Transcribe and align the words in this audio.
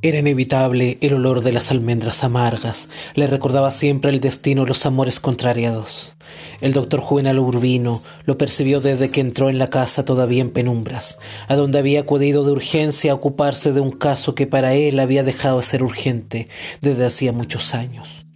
Era 0.00 0.20
inevitable 0.20 0.96
el 1.00 1.14
olor 1.14 1.42
de 1.42 1.50
las 1.50 1.72
almendras 1.72 2.22
amargas, 2.22 2.88
le 3.14 3.26
recordaba 3.26 3.72
siempre 3.72 4.12
el 4.12 4.20
destino 4.20 4.62
de 4.62 4.68
los 4.68 4.86
amores 4.86 5.18
contrariados. 5.18 6.16
El 6.60 6.72
doctor 6.72 7.00
Juvenal 7.00 7.40
Urbino 7.40 8.00
lo 8.24 8.38
percibió 8.38 8.80
desde 8.80 9.10
que 9.10 9.20
entró 9.20 9.50
en 9.50 9.58
la 9.58 9.66
casa 9.66 10.04
todavía 10.04 10.40
en 10.40 10.50
penumbras, 10.50 11.18
a 11.48 11.56
donde 11.56 11.80
había 11.80 11.98
acudido 11.98 12.44
de 12.44 12.52
urgencia 12.52 13.10
a 13.10 13.16
ocuparse 13.16 13.72
de 13.72 13.80
un 13.80 13.90
caso 13.90 14.36
que 14.36 14.46
para 14.46 14.74
él 14.74 15.00
había 15.00 15.24
dejado 15.24 15.56
de 15.56 15.64
ser 15.64 15.82
urgente 15.82 16.46
desde 16.80 17.04
hacía 17.04 17.32
muchos 17.32 17.74
años. 17.74 18.27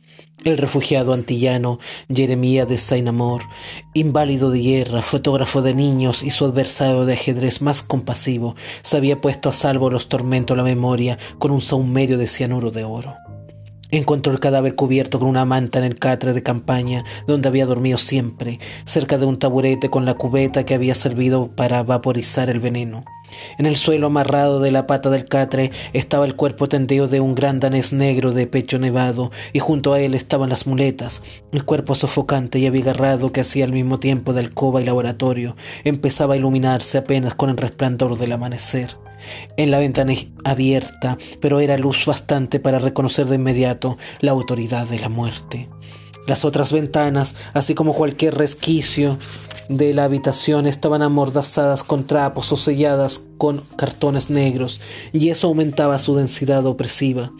El 0.45 0.59
refugiado 0.59 1.13
antillano 1.13 1.79
Jeremía 2.13 2.67
de 2.67 2.77
Sainamor, 2.77 3.43
inválido 3.95 4.51
de 4.51 4.59
guerra, 4.59 5.01
fotógrafo 5.01 5.63
de 5.63 5.73
niños 5.73 6.25
y 6.25 6.33
su 6.33 6.45
adversario 6.45 7.05
de 7.05 7.13
ajedrez 7.13 7.63
más 7.63 7.83
compasivo, 7.83 8.57
se 8.83 8.97
había 8.97 9.21
puesto 9.21 9.49
a 9.49 9.53
salvo 9.53 9.89
los 9.89 10.09
tormentos 10.09 10.57
de 10.57 10.63
la 10.63 10.69
memoria 10.69 11.17
con 11.39 11.53
un 11.53 11.61
saumerio 11.61 12.19
de 12.19 12.27
cianuro 12.27 12.73
de 12.73 12.83
oro. 12.83 13.32
Encontró 13.93 14.33
el 14.33 14.41
cadáver 14.41 14.75
cubierto 14.75 15.19
con 15.19 15.29
una 15.29 15.45
manta 15.45 15.79
en 15.79 15.85
el 15.85 15.99
catre 15.99 16.33
de 16.33 16.43
campaña 16.43 17.05
donde 17.27 17.49
había 17.49 17.67
dormido 17.67 17.99
siempre, 17.99 18.59
cerca 18.87 19.19
de 19.19 19.27
un 19.27 19.39
taburete 19.39 19.91
con 19.91 20.07
la 20.07 20.15
cubeta 20.15 20.65
que 20.65 20.73
había 20.73 20.95
servido 20.95 21.55
para 21.55 21.83
vaporizar 21.83 22.49
el 22.49 22.59
veneno. 22.59 23.05
En 23.59 23.67
el 23.67 23.77
suelo 23.77 24.07
amarrado 24.07 24.61
de 24.61 24.71
la 24.71 24.87
pata 24.87 25.11
del 25.11 25.27
catre 25.27 25.73
estaba 25.93 26.25
el 26.25 26.37
cuerpo 26.37 26.69
tendido 26.69 27.07
de 27.07 27.21
un 27.21 27.35
gran 27.35 27.61
danés 27.61 27.93
negro 27.93 28.33
de 28.33 28.47
pecho 28.47 28.79
nevado, 28.79 29.31
y 29.53 29.59
junto 29.59 29.93
a 29.93 30.01
él 30.01 30.15
estaban 30.15 30.49
las 30.49 30.67
muletas. 30.67 31.21
El 31.53 31.67
cuerpo 31.67 31.95
sofocante 31.95 32.59
y 32.59 32.67
abigarrado 32.67 33.31
que 33.31 33.43
hacía 33.43 33.67
al 33.67 33.73
mismo 33.73 34.01
tiempo 34.01 34.33
de 34.33 34.41
alcoba 34.41 34.81
y 34.81 34.87
laboratorio 34.87 35.55
empezaba 35.85 36.33
a 36.33 36.39
iluminarse 36.39 36.97
apenas 36.97 37.35
con 37.35 37.51
el 37.51 37.59
resplandor 37.59 38.17
del 38.17 38.33
amanecer. 38.33 38.97
En 39.57 39.71
la 39.71 39.79
ventana 39.79 40.15
abierta, 40.45 41.19
pero 41.41 41.61
era 41.61 41.79
luz 41.79 42.07
bastante 42.07 42.61
para 42.61 42.79
reconocer 42.79 43.27
de 43.27 43.37
inmediato 43.37 43.99
la 44.21 44.33
autoridad 44.33 44.87
de 44.87 45.01
la 45.01 45.09
muerte. 45.09 45.69
Las 46.27 46.45
otras 46.45 46.71
ventanas, 46.71 47.35
así 47.53 47.75
como 47.75 47.95
cualquier 47.95 48.37
resquicio 48.37 49.19
de 49.69 49.95
la 49.95 50.05
habitación 50.05 50.67
estaban 50.67 51.03
amordazadas 51.03 51.83
con 51.83 52.07
trapos 52.07 52.53
o 52.53 52.57
selladas 52.57 53.23
con 53.39 53.63
cartones 53.77 54.31
negros, 54.31 54.81
y 55.13 55.31
eso 55.31 55.49
aumentaba 55.49 55.99
su 55.99 56.15
densidad 56.15 56.65
opresiva. 56.67 57.33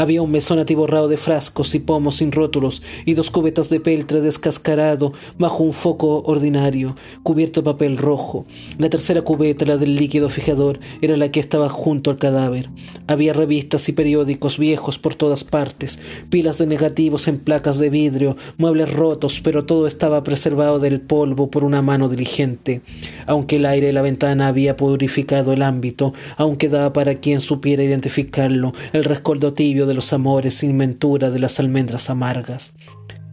Había 0.00 0.22
un 0.22 0.30
mesón 0.30 0.60
atiborrado 0.60 1.08
de 1.08 1.16
frascos 1.16 1.74
y 1.74 1.80
pomos 1.80 2.18
sin 2.18 2.30
rótulos 2.30 2.84
y 3.04 3.14
dos 3.14 3.32
cubetas 3.32 3.68
de 3.68 3.80
peltre 3.80 4.20
descascarado 4.20 5.12
bajo 5.38 5.64
un 5.64 5.72
foco 5.72 6.22
ordinario, 6.22 6.94
cubierto 7.24 7.62
de 7.62 7.64
papel 7.64 7.98
rojo. 7.98 8.46
La 8.78 8.90
tercera 8.90 9.22
cubeta, 9.22 9.64
la 9.64 9.76
del 9.76 9.96
líquido 9.96 10.28
fijador, 10.28 10.78
era 11.02 11.16
la 11.16 11.32
que 11.32 11.40
estaba 11.40 11.68
junto 11.68 12.12
al 12.12 12.16
cadáver. 12.16 12.70
Había 13.08 13.32
revistas 13.32 13.88
y 13.88 13.92
periódicos 13.92 14.56
viejos 14.56 15.00
por 15.00 15.16
todas 15.16 15.42
partes, 15.42 15.98
pilas 16.30 16.58
de 16.58 16.68
negativos 16.68 17.26
en 17.26 17.40
placas 17.40 17.80
de 17.80 17.90
vidrio, 17.90 18.36
muebles 18.56 18.92
rotos, 18.92 19.40
pero 19.42 19.64
todo 19.64 19.88
estaba 19.88 20.22
preservado 20.22 20.78
del 20.78 21.00
polvo 21.00 21.50
por 21.50 21.64
una 21.64 21.82
mano 21.82 22.08
diligente. 22.08 22.82
Aunque 23.26 23.56
el 23.56 23.66
aire 23.66 23.88
de 23.88 23.92
la 23.94 24.02
ventana 24.02 24.46
había 24.46 24.76
purificado 24.76 25.52
el 25.52 25.62
ámbito, 25.62 26.12
aún 26.36 26.54
quedaba 26.54 26.92
para 26.92 27.16
quien 27.16 27.40
supiera 27.40 27.82
identificarlo 27.82 28.72
el 28.92 29.02
rescoldo 29.02 29.54
tibio 29.54 29.87
de 29.88 29.94
los 29.94 30.12
amores 30.12 30.54
sin 30.54 30.78
ventura 30.78 31.30
de 31.30 31.38
las 31.38 31.58
almendras 31.58 32.10
amargas. 32.10 32.74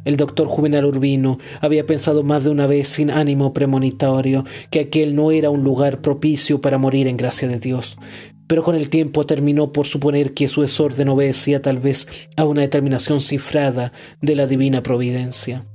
El 0.06 0.17
doctor 0.17 0.48
Juvenal 0.48 0.86
Urbino 0.86 1.39
había 1.62 1.86
pensado 1.86 2.23
más 2.23 2.44
de 2.44 2.52
una 2.52 2.67
vez 2.67 2.88
sin 2.88 3.09
ánimo 3.09 3.53
premonitorio 3.53 4.45
que 4.70 4.81
aquel 4.81 5.16
no 5.16 5.31
era 5.31 5.50
un 5.50 5.64
lugar 5.64 6.02
propicio 6.02 6.62
para 6.62 6.78
morir 6.78 7.08
en 7.08 7.17
gracia 7.17 7.47
de 7.47 7.59
Dios, 7.59 7.97
pero 8.47 8.64
con 8.64 8.75
el 8.75 8.89
tiempo 8.89 9.25
terminó 9.25 9.72
por 9.72 9.88
suponer 9.88 10.34
que 10.34 10.47
su 10.47 10.62
desorden 10.62 11.09
obedecía 11.09 11.62
tal 11.62 11.79
vez 11.79 12.07
a 12.38 12.46
una 12.46 12.62
determinación 12.62 13.19
cifrada 13.19 13.91
de 14.22 14.35
la 14.35 14.46
divina 14.46 14.84
providencia. 14.84 15.66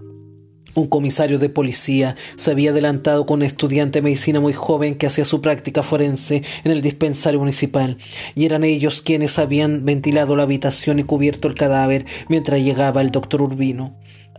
Un 0.75 0.87
comisario 0.87 1.39
de 1.39 1.49
policía 1.49 2.17
se 2.37 2.53
había 2.53 2.71
adelantado 2.71 3.27
con 3.27 3.41
un 3.41 3.43
estudiante 3.43 3.99
de 3.99 4.03
medicina 4.03 4.41
muy 4.41 4.53
joven 4.53 4.95
que 4.95 5.07
hacía 5.07 5.25
su 5.25 5.41
práctica 5.41 5.83
forense 5.83 6.43
en 6.65 6.73
el 6.73 6.81
dispensario 6.81 7.41
municipal, 7.41 7.99
y 8.35 8.45
eran 8.45 8.65
ellos 8.65 9.03
quienes 9.03 9.39
habían 9.39 9.85
ventilado 9.85 10.37
la 10.37 10.45
habitación 10.45 10.99
y 10.99 11.05
cubierto 11.05 11.49
el 11.49 11.55
cadáver 11.55 12.07
mientras 12.29 12.61
llegaba 12.61 13.01
el 13.01 13.11
doctor 13.11 13.43
Urbino. 13.43 13.95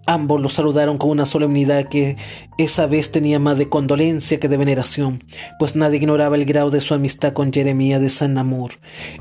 Ambos 0.07 0.41
lo 0.41 0.49
saludaron 0.49 0.97
con 0.97 1.11
una 1.11 1.27
solemnidad 1.27 1.87
que 1.87 2.17
esa 2.57 2.87
vez 2.87 3.11
tenía 3.11 3.39
más 3.39 3.57
de 3.57 3.69
condolencia 3.69 4.39
que 4.39 4.47
de 4.47 4.57
veneración, 4.57 5.23
pues 5.59 5.75
nadie 5.75 5.97
ignoraba 5.97 6.35
el 6.35 6.45
grado 6.45 6.71
de 6.71 6.81
su 6.81 6.93
amistad 6.93 7.33
con 7.33 7.53
Jeremía 7.53 7.99
de 7.99 8.09
San 8.09 8.33
Namur. 8.33 8.71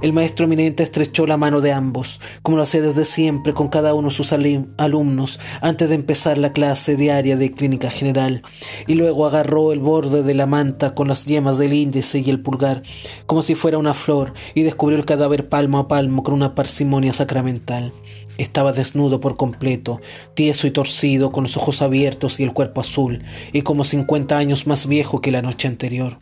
El 0.00 0.14
maestro 0.14 0.46
eminente 0.46 0.82
estrechó 0.82 1.26
la 1.26 1.36
mano 1.36 1.60
de 1.60 1.72
ambos, 1.72 2.20
como 2.42 2.56
lo 2.56 2.62
hacía 2.62 2.80
desde 2.80 3.04
siempre 3.04 3.52
con 3.52 3.68
cada 3.68 3.94
uno 3.94 4.08
de 4.08 4.14
sus 4.14 4.32
alumnos 4.32 5.38
antes 5.60 5.88
de 5.88 5.94
empezar 5.94 6.38
la 6.38 6.52
clase 6.52 6.96
diaria 6.96 7.36
de 7.36 7.52
clínica 7.52 7.90
general, 7.90 8.42
y 8.86 8.94
luego 8.94 9.26
agarró 9.26 9.72
el 9.72 9.80
borde 9.80 10.22
de 10.22 10.34
la 10.34 10.46
manta 10.46 10.94
con 10.94 11.08
las 11.08 11.26
yemas 11.26 11.58
del 11.58 11.74
índice 11.74 12.22
y 12.24 12.30
el 12.30 12.40
pulgar, 12.40 12.82
como 13.26 13.42
si 13.42 13.54
fuera 13.54 13.78
una 13.78 13.94
flor, 13.94 14.32
y 14.54 14.62
descubrió 14.62 14.98
el 14.98 15.04
cadáver 15.04 15.48
palmo 15.48 15.78
a 15.78 15.88
palmo 15.88 16.22
con 16.22 16.34
una 16.34 16.54
parsimonia 16.54 17.12
sacramental. 17.12 17.92
Estaba 18.38 18.72
desnudo 18.72 19.20
por 19.20 19.36
completo, 19.36 20.00
tieso 20.34 20.66
y 20.66 20.70
torcido, 20.70 21.32
con 21.32 21.44
los 21.44 21.56
ojos 21.56 21.82
abiertos 21.82 22.40
y 22.40 22.44
el 22.44 22.52
cuerpo 22.52 22.80
azul, 22.80 23.22
y 23.52 23.62
como 23.62 23.84
cincuenta 23.84 24.38
años 24.38 24.66
más 24.66 24.86
viejo 24.86 25.20
que 25.20 25.30
la 25.30 25.42
noche 25.42 25.68
anterior. 25.68 26.18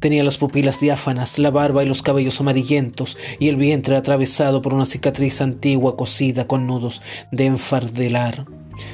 Tenía 0.00 0.24
las 0.24 0.38
pupilas 0.38 0.80
diáfanas, 0.80 1.38
la 1.38 1.50
barba 1.50 1.84
y 1.84 1.88
los 1.88 2.02
cabellos 2.02 2.40
amarillentos, 2.40 3.16
y 3.38 3.48
el 3.48 3.56
vientre 3.56 3.96
atravesado 3.96 4.62
por 4.62 4.74
una 4.74 4.86
cicatriz 4.86 5.40
antigua 5.40 5.96
cosida 5.96 6.46
con 6.46 6.66
nudos 6.66 7.02
de 7.32 7.46
enfardelar. 7.46 8.46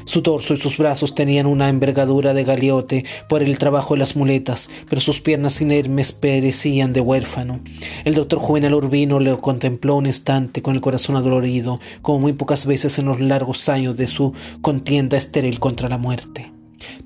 Su 0.05 0.23
torso 0.23 0.55
y 0.55 0.57
sus 0.57 0.79
brazos 0.79 1.15
tenían 1.15 1.47
una 1.47 1.69
envergadura 1.69 2.35
de 2.35 2.45
galiote 2.45 3.05
por 3.29 3.43
el 3.43 3.59
trabajo 3.59 3.95
de 3.95 4.01
las 4.01 4.17
muletas, 4.17 4.71
pero 4.89 5.01
sus 5.01 5.21
piernas 5.21 5.61
inermes 5.61 6.13
perecían 6.13 6.93
de 6.93 7.01
huérfano. 7.01 7.61
El 8.05 8.15
doctor 8.15 8.39
Juvenal 8.39 8.75
Urbino 8.75 9.21
le 9.21 9.37
contempló 9.39 9.97
un 9.97 10.07
instante 10.07 10.63
con 10.63 10.75
el 10.75 10.81
corazón 10.81 11.17
adolorido, 11.17 11.81
como 12.03 12.21
muy 12.21 12.33
pocas 12.33 12.67
veces 12.67 12.99
en 12.99 13.07
los 13.07 13.21
largos 13.21 13.69
años 13.69 13.97
de 13.97 14.07
su 14.07 14.33
contienda 14.63 15.17
estéril 15.17 15.61
contra 15.61 15.89
la 15.89 15.99
muerte. 15.99 16.54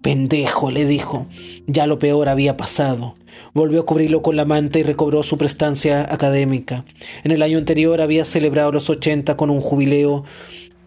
Pendejo, 0.03 0.71
le 0.71 0.87
dijo. 0.87 1.27
Ya 1.67 1.87
lo 1.87 1.99
peor 1.99 2.29
había 2.29 2.57
pasado. 2.57 3.15
Volvió 3.55 3.81
a 3.81 3.87
cubrirlo 3.87 4.23
con 4.23 4.37
la 4.37 4.45
manta 4.45 4.79
y 4.79 4.83
recobró 4.83 5.23
su 5.23 5.39
prestancia 5.39 6.13
académica. 6.13 6.85
En 7.25 7.31
el 7.31 7.43
año 7.43 7.59
anterior 7.59 8.01
había 8.01 8.25
celebrado 8.25 8.73
los 8.73 8.91
ochenta 8.91 9.37
con 9.37 9.51
un 9.51 9.61
jubileo 9.61 10.25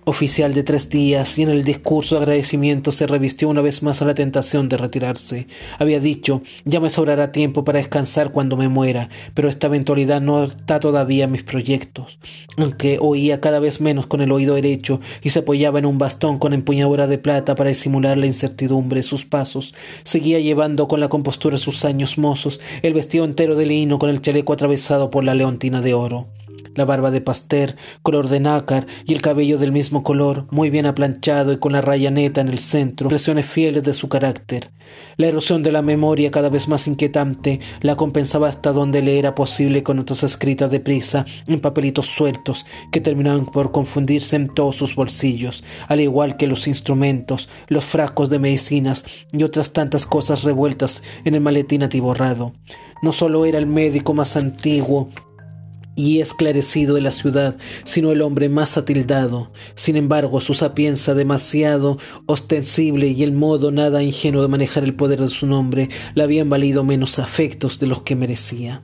oficial 0.06 0.54
de 0.54 0.64
tres 0.64 0.90
días 0.90 1.38
y 1.38 1.44
en 1.44 1.50
el 1.50 1.64
discurso 1.64 2.16
de 2.16 2.22
agradecimiento 2.22 2.92
se 2.92 3.08
revistió 3.08 3.50
una 3.50 3.62
vez 3.62 3.84
más 3.84 4.02
a 4.02 4.06
la 4.06 4.14
tentación 4.14 4.70
de 4.70 4.78
retirarse. 4.78 5.48
Había 5.80 6.00
dicho, 6.00 6.42
ya 6.66 6.80
me 6.80 6.90
sobrará 6.90 7.32
tiempo 7.32 7.64
para 7.64 7.80
descansar 7.80 8.32
cuando 8.32 8.58
me 8.58 8.68
muera, 8.68 9.10
pero 9.34 9.50
esta 9.50 9.68
eventualidad 9.68 10.22
no 10.22 10.44
está 10.44 10.80
todavía 10.80 11.26
en 11.26 11.32
mis 11.32 11.44
proyectos. 11.44 12.20
Aunque 12.58 12.98
oía 13.00 13.42
cada 13.42 13.60
vez 13.60 13.82
menos 13.82 14.08
con 14.08 14.22
el 14.22 14.32
oído 14.32 14.56
derecho 14.56 15.00
y 15.22 15.30
se 15.30 15.40
apoyaba 15.40 15.80
en 15.80 15.86
un 15.86 15.98
bastón 15.98 16.38
con 16.38 16.54
empuñadura 16.54 17.08
de 17.08 17.18
plata 17.18 17.56
para 17.56 17.70
disimular 17.70 18.18
la 18.18 18.26
incertidumbre 18.26 19.00
de 19.00 19.04
sus 19.04 19.26
pasos, 19.26 19.74
seguía 20.04 20.40
llevando 20.40 20.88
con 20.88 21.00
la 21.00 21.10
compostura 21.10 21.58
sus 21.58 21.86
años 21.86 22.18
mozos 22.18 22.60
el 22.82 22.94
vestido 22.94 23.26
entero 23.26 23.56
de 23.56 23.66
lino 23.66 24.00
con 24.00 24.10
el 24.10 24.22
chaleco 24.22 24.54
atravesado 24.54 25.10
por 25.10 25.24
la 25.24 25.36
leontina 25.36 25.82
de 25.82 25.94
oro 25.94 26.28
la 26.76 26.86
barba 26.86 27.12
de 27.12 27.22
pastel, 27.22 27.76
color 28.02 28.30
de 28.30 28.40
nácar 28.40 28.88
y 29.06 29.14
el 29.14 29.22
cabello 29.22 29.58
del 29.58 29.72
mismo 29.72 30.04
color, 30.04 30.48
muy 30.52 30.70
bien 30.70 30.86
aplanchado 30.86 31.52
y 31.54 31.58
con 31.58 31.72
la 31.72 31.82
raya 31.82 32.12
neta 32.12 32.42
en 32.42 32.50
el 32.50 32.60
centro, 32.60 33.06
impresiones 33.06 33.46
fieles 33.46 33.84
de 33.84 33.94
su 33.94 34.10
carácter. 34.10 34.72
La 35.18 35.28
erosión 35.28 35.64
de 35.64 35.72
la 35.72 35.82
memoria 35.82 36.32
cada 36.32 36.50
vez 36.50 36.68
más 36.68 36.88
inquietante 36.88 37.60
la 37.82 37.96
compensaba 37.96 38.50
hasta 38.50 38.74
donde 38.74 39.02
le 39.02 39.20
era 39.20 39.36
posible 39.36 39.84
con 39.84 39.98
notas 39.98 40.24
escritas 40.24 40.72
deprisa 40.72 41.26
en 41.48 41.60
papelitos 41.60 42.08
sueltos 42.08 42.66
que 42.92 43.02
terminaban 43.02 43.46
por 43.46 43.72
confundirse 43.72 44.36
en 44.36 44.50
todos 44.50 44.76
sus 44.76 44.96
bolsillos, 44.96 45.64
al 45.88 46.02
igual 46.02 46.38
que 46.38 46.48
los 46.48 46.68
instrumentos, 46.68 47.50
los 47.68 47.86
frascos 47.86 48.30
de 48.30 48.40
medicinas 48.40 49.06
y 49.32 49.44
otras 49.44 49.74
tantas 49.74 50.06
cosas 50.06 50.44
revueltas 50.44 51.04
en 51.26 51.36
el 51.36 51.42
maletín 51.42 51.84
atiborrado. 51.84 52.54
No 53.02 53.14
solo 53.14 53.46
era 53.46 53.58
el 53.58 53.68
médico 53.68 54.14
más 54.14 54.36
antiguo 54.36 55.10
y 55.96 56.20
esclarecido 56.20 56.96
de 56.96 57.02
la 57.02 57.12
ciudad, 57.12 57.58
sino 57.84 58.12
el 58.12 58.22
hombre 58.22 58.50
más 58.50 58.78
atildado. 58.78 59.52
Sin 59.76 59.96
embargo, 59.96 60.42
su 60.42 60.54
sapienza 60.54 61.14
demasiado 61.14 61.98
ostensible 62.26 63.08
y 63.08 63.24
el 63.24 63.32
modo 63.32 63.72
nada 63.72 64.04
ingenuo 64.04 64.42
de 64.42 64.48
manejar 64.48 64.84
el 64.84 64.96
poder 64.96 65.20
de 65.20 65.28
su 65.28 65.48
nombre 65.48 65.90
le 66.14 66.24
habían 66.24 66.50
valido 66.50 66.84
menos 66.84 67.20
afectos 67.20 67.80
de 67.80 67.88
los 67.88 68.02
que 68.02 68.16
merecía. 68.16 68.84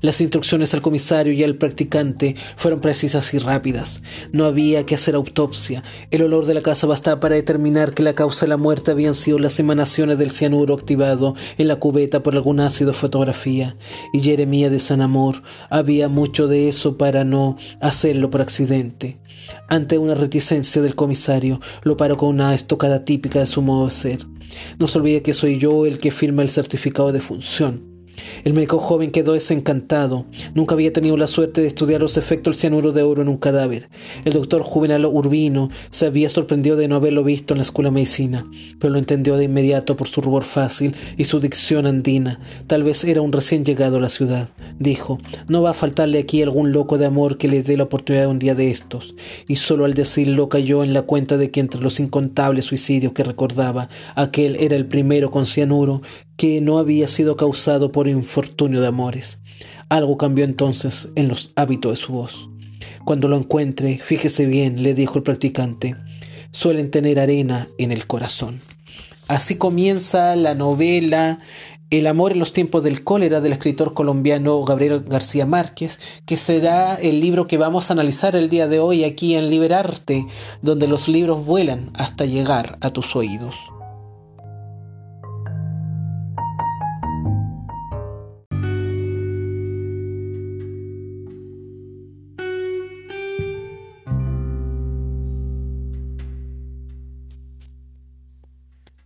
Las 0.00 0.20
instrucciones 0.20 0.74
al 0.74 0.82
comisario 0.82 1.32
y 1.32 1.42
al 1.42 1.56
practicante 1.56 2.36
fueron 2.56 2.80
precisas 2.80 3.32
y 3.34 3.38
rápidas. 3.38 4.02
No 4.32 4.44
había 4.44 4.86
que 4.86 4.94
hacer 4.94 5.14
autopsia. 5.14 5.82
El 6.10 6.22
olor 6.22 6.46
de 6.46 6.54
la 6.54 6.60
casa 6.60 6.86
bastaba 6.86 7.20
para 7.20 7.36
determinar 7.36 7.94
que 7.94 8.02
la 8.02 8.14
causa 8.14 8.46
de 8.46 8.50
la 8.50 8.56
muerte 8.56 8.90
habían 8.90 9.14
sido 9.14 9.38
las 9.38 9.58
emanaciones 9.60 10.18
del 10.18 10.30
cianuro 10.30 10.74
activado 10.74 11.34
en 11.58 11.68
la 11.68 11.76
cubeta 11.76 12.22
por 12.22 12.34
algún 12.34 12.60
ácido 12.60 12.92
fotografía. 12.92 13.76
Y 14.12 14.20
Jeremía 14.20 14.70
de 14.70 14.80
San 14.80 15.00
Amor 15.00 15.42
había 15.70 16.08
mucho 16.08 16.48
de 16.48 16.68
eso 16.68 16.96
para 16.96 17.24
no 17.24 17.56
hacerlo 17.80 18.30
por 18.30 18.42
accidente. 18.42 19.18
Ante 19.68 19.98
una 19.98 20.14
reticencia 20.14 20.82
del 20.82 20.94
comisario, 20.94 21.60
lo 21.82 21.96
paró 21.96 22.16
con 22.16 22.30
una 22.30 22.54
estocada 22.54 23.04
típica 23.04 23.40
de 23.40 23.46
su 23.46 23.62
modo 23.62 23.86
de 23.86 23.92
ser. 23.92 24.26
No 24.78 24.88
se 24.88 24.98
olvide 24.98 25.22
que 25.22 25.34
soy 25.34 25.58
yo 25.58 25.86
el 25.86 25.98
que 25.98 26.10
firma 26.10 26.42
el 26.42 26.48
certificado 26.48 27.12
de 27.12 27.20
función. 27.20 27.93
El 28.44 28.54
médico 28.54 28.78
joven 28.78 29.10
quedó 29.10 29.32
desencantado. 29.32 30.26
Nunca 30.54 30.74
había 30.74 30.92
tenido 30.92 31.16
la 31.16 31.26
suerte 31.26 31.60
de 31.60 31.68
estudiar 31.68 32.00
los 32.00 32.16
efectos 32.16 32.52
del 32.52 32.60
cianuro 32.60 32.92
de 32.92 33.02
oro 33.02 33.22
en 33.22 33.28
un 33.28 33.36
cadáver. 33.36 33.88
El 34.24 34.32
doctor 34.32 34.62
Juvenal 34.62 35.04
Urbino 35.06 35.70
se 35.90 36.06
había 36.06 36.28
sorprendido 36.28 36.76
de 36.76 36.88
no 36.88 36.96
haberlo 36.96 37.24
visto 37.24 37.54
en 37.54 37.58
la 37.58 37.62
escuela 37.62 37.90
de 37.90 37.94
medicina, 37.94 38.46
pero 38.78 38.92
lo 38.92 38.98
entendió 38.98 39.36
de 39.36 39.44
inmediato 39.44 39.96
por 39.96 40.08
su 40.08 40.20
rubor 40.20 40.44
fácil 40.44 40.94
y 41.16 41.24
su 41.24 41.40
dicción 41.40 41.86
andina. 41.86 42.40
Tal 42.66 42.82
vez 42.82 43.04
era 43.04 43.20
un 43.20 43.32
recién 43.32 43.64
llegado 43.64 43.96
a 43.96 44.00
la 44.00 44.08
ciudad. 44.08 44.50
Dijo, 44.78 45.18
no 45.48 45.62
va 45.62 45.70
a 45.70 45.74
faltarle 45.74 46.18
aquí 46.18 46.42
algún 46.42 46.72
loco 46.72 46.98
de 46.98 47.06
amor 47.06 47.38
que 47.38 47.48
le 47.48 47.62
dé 47.62 47.76
la 47.76 47.84
oportunidad 47.84 48.28
un 48.28 48.38
día 48.38 48.54
de 48.54 48.68
estos. 48.68 49.14
Y 49.48 49.56
solo 49.56 49.84
al 49.84 49.94
decirlo 49.94 50.48
cayó 50.48 50.82
en 50.84 50.92
la 50.92 51.02
cuenta 51.02 51.36
de 51.36 51.50
que 51.50 51.60
entre 51.60 51.80
los 51.80 52.00
incontables 52.00 52.66
suicidios 52.66 53.12
que 53.12 53.24
recordaba, 53.24 53.88
aquel 54.14 54.56
era 54.56 54.76
el 54.76 54.86
primero 54.86 55.30
con 55.30 55.46
cianuro 55.46 56.02
que 56.36 56.60
no 56.60 56.78
había 56.78 57.08
sido 57.08 57.36
causado 57.36 57.92
por 57.92 58.08
infortunio 58.08 58.80
de 58.80 58.88
amores. 58.88 59.38
Algo 59.88 60.16
cambió 60.16 60.44
entonces 60.44 61.08
en 61.14 61.28
los 61.28 61.52
hábitos 61.56 61.92
de 61.92 61.96
su 61.96 62.12
voz. 62.12 62.48
Cuando 63.04 63.28
lo 63.28 63.36
encuentre, 63.36 63.98
fíjese 63.98 64.46
bien, 64.46 64.82
le 64.82 64.94
dijo 64.94 65.18
el 65.18 65.22
practicante, 65.22 65.96
suelen 66.50 66.90
tener 66.90 67.20
arena 67.20 67.68
en 67.78 67.92
el 67.92 68.06
corazón. 68.06 68.60
Así 69.28 69.56
comienza 69.56 70.36
la 70.36 70.54
novela 70.54 71.40
El 71.90 72.06
amor 72.06 72.32
en 72.32 72.40
los 72.40 72.52
tiempos 72.52 72.82
del 72.82 73.04
cólera 73.04 73.40
del 73.40 73.52
escritor 73.52 73.94
colombiano 73.94 74.64
Gabriel 74.64 75.04
García 75.06 75.46
Márquez, 75.46 75.98
que 76.26 76.36
será 76.36 76.96
el 76.96 77.20
libro 77.20 77.46
que 77.46 77.56
vamos 77.56 77.88
a 77.88 77.92
analizar 77.92 78.36
el 78.36 78.50
día 78.50 78.66
de 78.66 78.80
hoy 78.80 79.04
aquí 79.04 79.34
en 79.34 79.48
Liberarte, 79.48 80.26
donde 80.60 80.88
los 80.88 81.08
libros 81.08 81.44
vuelan 81.44 81.90
hasta 81.94 82.24
llegar 82.24 82.78
a 82.80 82.90
tus 82.90 83.14
oídos. 83.14 83.54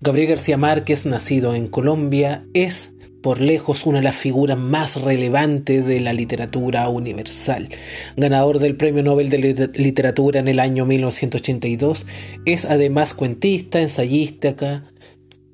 Gabriel 0.08 0.30
García 0.30 0.56
Márquez, 0.56 1.04
nacido 1.04 1.54
en 1.54 1.68
Colombia, 1.68 2.46
es 2.54 2.94
por 3.20 3.42
lejos 3.42 3.84
una 3.84 3.98
de 3.98 4.04
las 4.04 4.16
figuras 4.16 4.56
más 4.56 4.98
relevantes 5.02 5.84
de 5.84 6.00
la 6.00 6.14
literatura 6.14 6.88
universal. 6.88 7.68
Ganador 8.16 8.58
del 8.58 8.74
Premio 8.74 9.02
Nobel 9.02 9.28
de 9.28 9.68
Literatura 9.74 10.40
en 10.40 10.48
el 10.48 10.60
año 10.60 10.86
1982, 10.86 12.06
es 12.46 12.64
además 12.64 13.12
cuentista, 13.12 13.82
ensayista, 13.82 14.56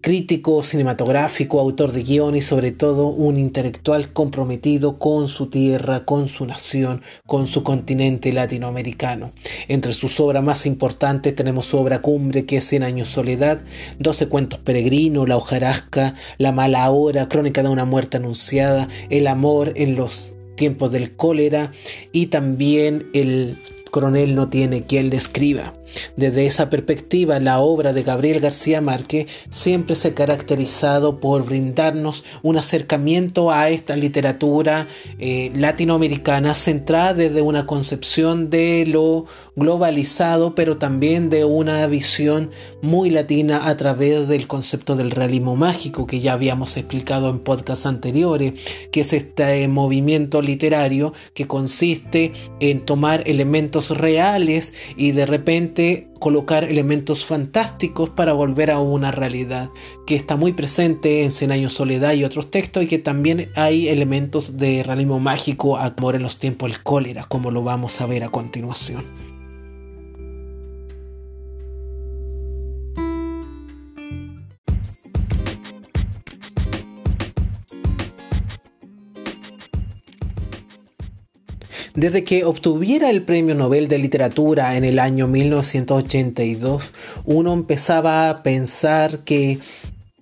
crítico 0.04 0.62
cinematográfico, 0.62 1.58
autor 1.58 1.92
de 1.92 2.02
guion 2.02 2.36
y 2.36 2.42
sobre 2.42 2.72
todo 2.72 3.06
un 3.06 3.38
intelectual 3.38 4.12
comprometido 4.12 4.98
con 4.98 5.28
su 5.28 5.46
tierra, 5.46 6.04
con 6.04 6.28
su 6.28 6.44
nación, 6.44 7.00
con 7.26 7.46
su 7.46 7.62
continente 7.62 8.30
latinoamericano. 8.34 9.30
Entre 9.66 9.94
sus 9.94 10.20
obras 10.20 10.44
más 10.44 10.66
importantes 10.66 11.34
tenemos 11.34 11.64
su 11.64 11.78
obra 11.78 12.02
cumbre 12.02 12.44
que 12.44 12.58
es 12.58 12.68
Cien 12.68 12.82
años 12.82 13.08
soledad, 13.08 13.62
Doce 13.98 14.28
cuentos 14.28 14.58
peregrinos, 14.58 15.26
La 15.26 15.38
hojarasca, 15.38 16.14
La 16.36 16.52
mala 16.52 16.90
hora, 16.90 17.30
Crónica 17.30 17.62
de 17.62 17.70
una 17.70 17.86
muerte 17.86 18.18
anunciada, 18.18 18.88
El 19.08 19.26
amor 19.26 19.72
en 19.74 19.94
los 19.96 20.34
tiempos 20.54 20.92
del 20.92 21.16
cólera 21.16 21.72
y 22.12 22.26
también 22.26 23.06
El 23.14 23.56
coronel 23.90 24.34
no 24.34 24.50
tiene 24.50 24.82
quien 24.82 25.08
le 25.08 25.16
escriba. 25.16 25.72
Desde 26.16 26.46
esa 26.46 26.70
perspectiva, 26.70 27.40
la 27.40 27.60
obra 27.60 27.92
de 27.92 28.02
Gabriel 28.02 28.40
García 28.40 28.80
Márquez 28.80 29.26
siempre 29.50 29.96
se 29.96 30.08
ha 30.08 30.14
caracterizado 30.14 31.20
por 31.20 31.44
brindarnos 31.44 32.24
un 32.42 32.56
acercamiento 32.56 33.50
a 33.50 33.70
esta 33.70 33.96
literatura 33.96 34.86
eh, 35.18 35.50
latinoamericana 35.54 36.54
centrada 36.54 37.14
desde 37.14 37.42
una 37.42 37.66
concepción 37.66 38.50
de 38.50 38.86
lo 38.86 39.26
globalizado, 39.56 40.54
pero 40.54 40.78
también 40.78 41.30
de 41.30 41.44
una 41.44 41.86
visión 41.86 42.50
muy 42.82 43.10
latina 43.10 43.68
a 43.68 43.76
través 43.76 44.28
del 44.28 44.46
concepto 44.46 44.96
del 44.96 45.10
realismo 45.10 45.56
mágico 45.56 46.06
que 46.06 46.20
ya 46.20 46.32
habíamos 46.32 46.76
explicado 46.76 47.30
en 47.30 47.38
podcasts 47.38 47.86
anteriores, 47.86 48.54
que 48.90 49.00
es 49.00 49.12
este 49.12 49.66
movimiento 49.68 50.42
literario 50.42 51.12
que 51.34 51.46
consiste 51.46 52.32
en 52.60 52.80
tomar 52.80 53.22
elementos 53.26 53.90
reales 53.90 54.72
y 54.96 55.12
de 55.12 55.26
repente 55.26 55.83
colocar 56.18 56.64
elementos 56.64 57.24
fantásticos 57.24 58.10
para 58.10 58.32
volver 58.32 58.70
a 58.70 58.78
una 58.78 59.10
realidad 59.10 59.70
que 60.06 60.14
está 60.14 60.36
muy 60.36 60.52
presente 60.52 61.24
en 61.24 61.30
Cien 61.30 61.70
soledad 61.70 62.14
y 62.14 62.24
otros 62.24 62.50
textos 62.50 62.82
y 62.82 62.86
que 62.86 62.98
también 62.98 63.50
hay 63.54 63.88
elementos 63.88 64.56
de 64.56 64.82
realismo 64.82 65.20
mágico 65.20 65.76
amor 65.76 66.16
en 66.16 66.22
los 66.22 66.38
tiempos 66.38 66.70
del 66.70 66.82
cólera 66.82 67.24
como 67.24 67.50
lo 67.50 67.62
vamos 67.62 68.00
a 68.00 68.06
ver 68.06 68.24
a 68.24 68.28
continuación. 68.28 69.33
Desde 81.94 82.24
que 82.24 82.44
obtuviera 82.44 83.08
el 83.08 83.22
Premio 83.22 83.54
Nobel 83.54 83.86
de 83.86 83.98
Literatura 83.98 84.76
en 84.76 84.84
el 84.84 84.98
año 84.98 85.28
1982, 85.28 86.90
uno 87.24 87.52
empezaba 87.52 88.28
a 88.28 88.42
pensar 88.42 89.20
que 89.20 89.60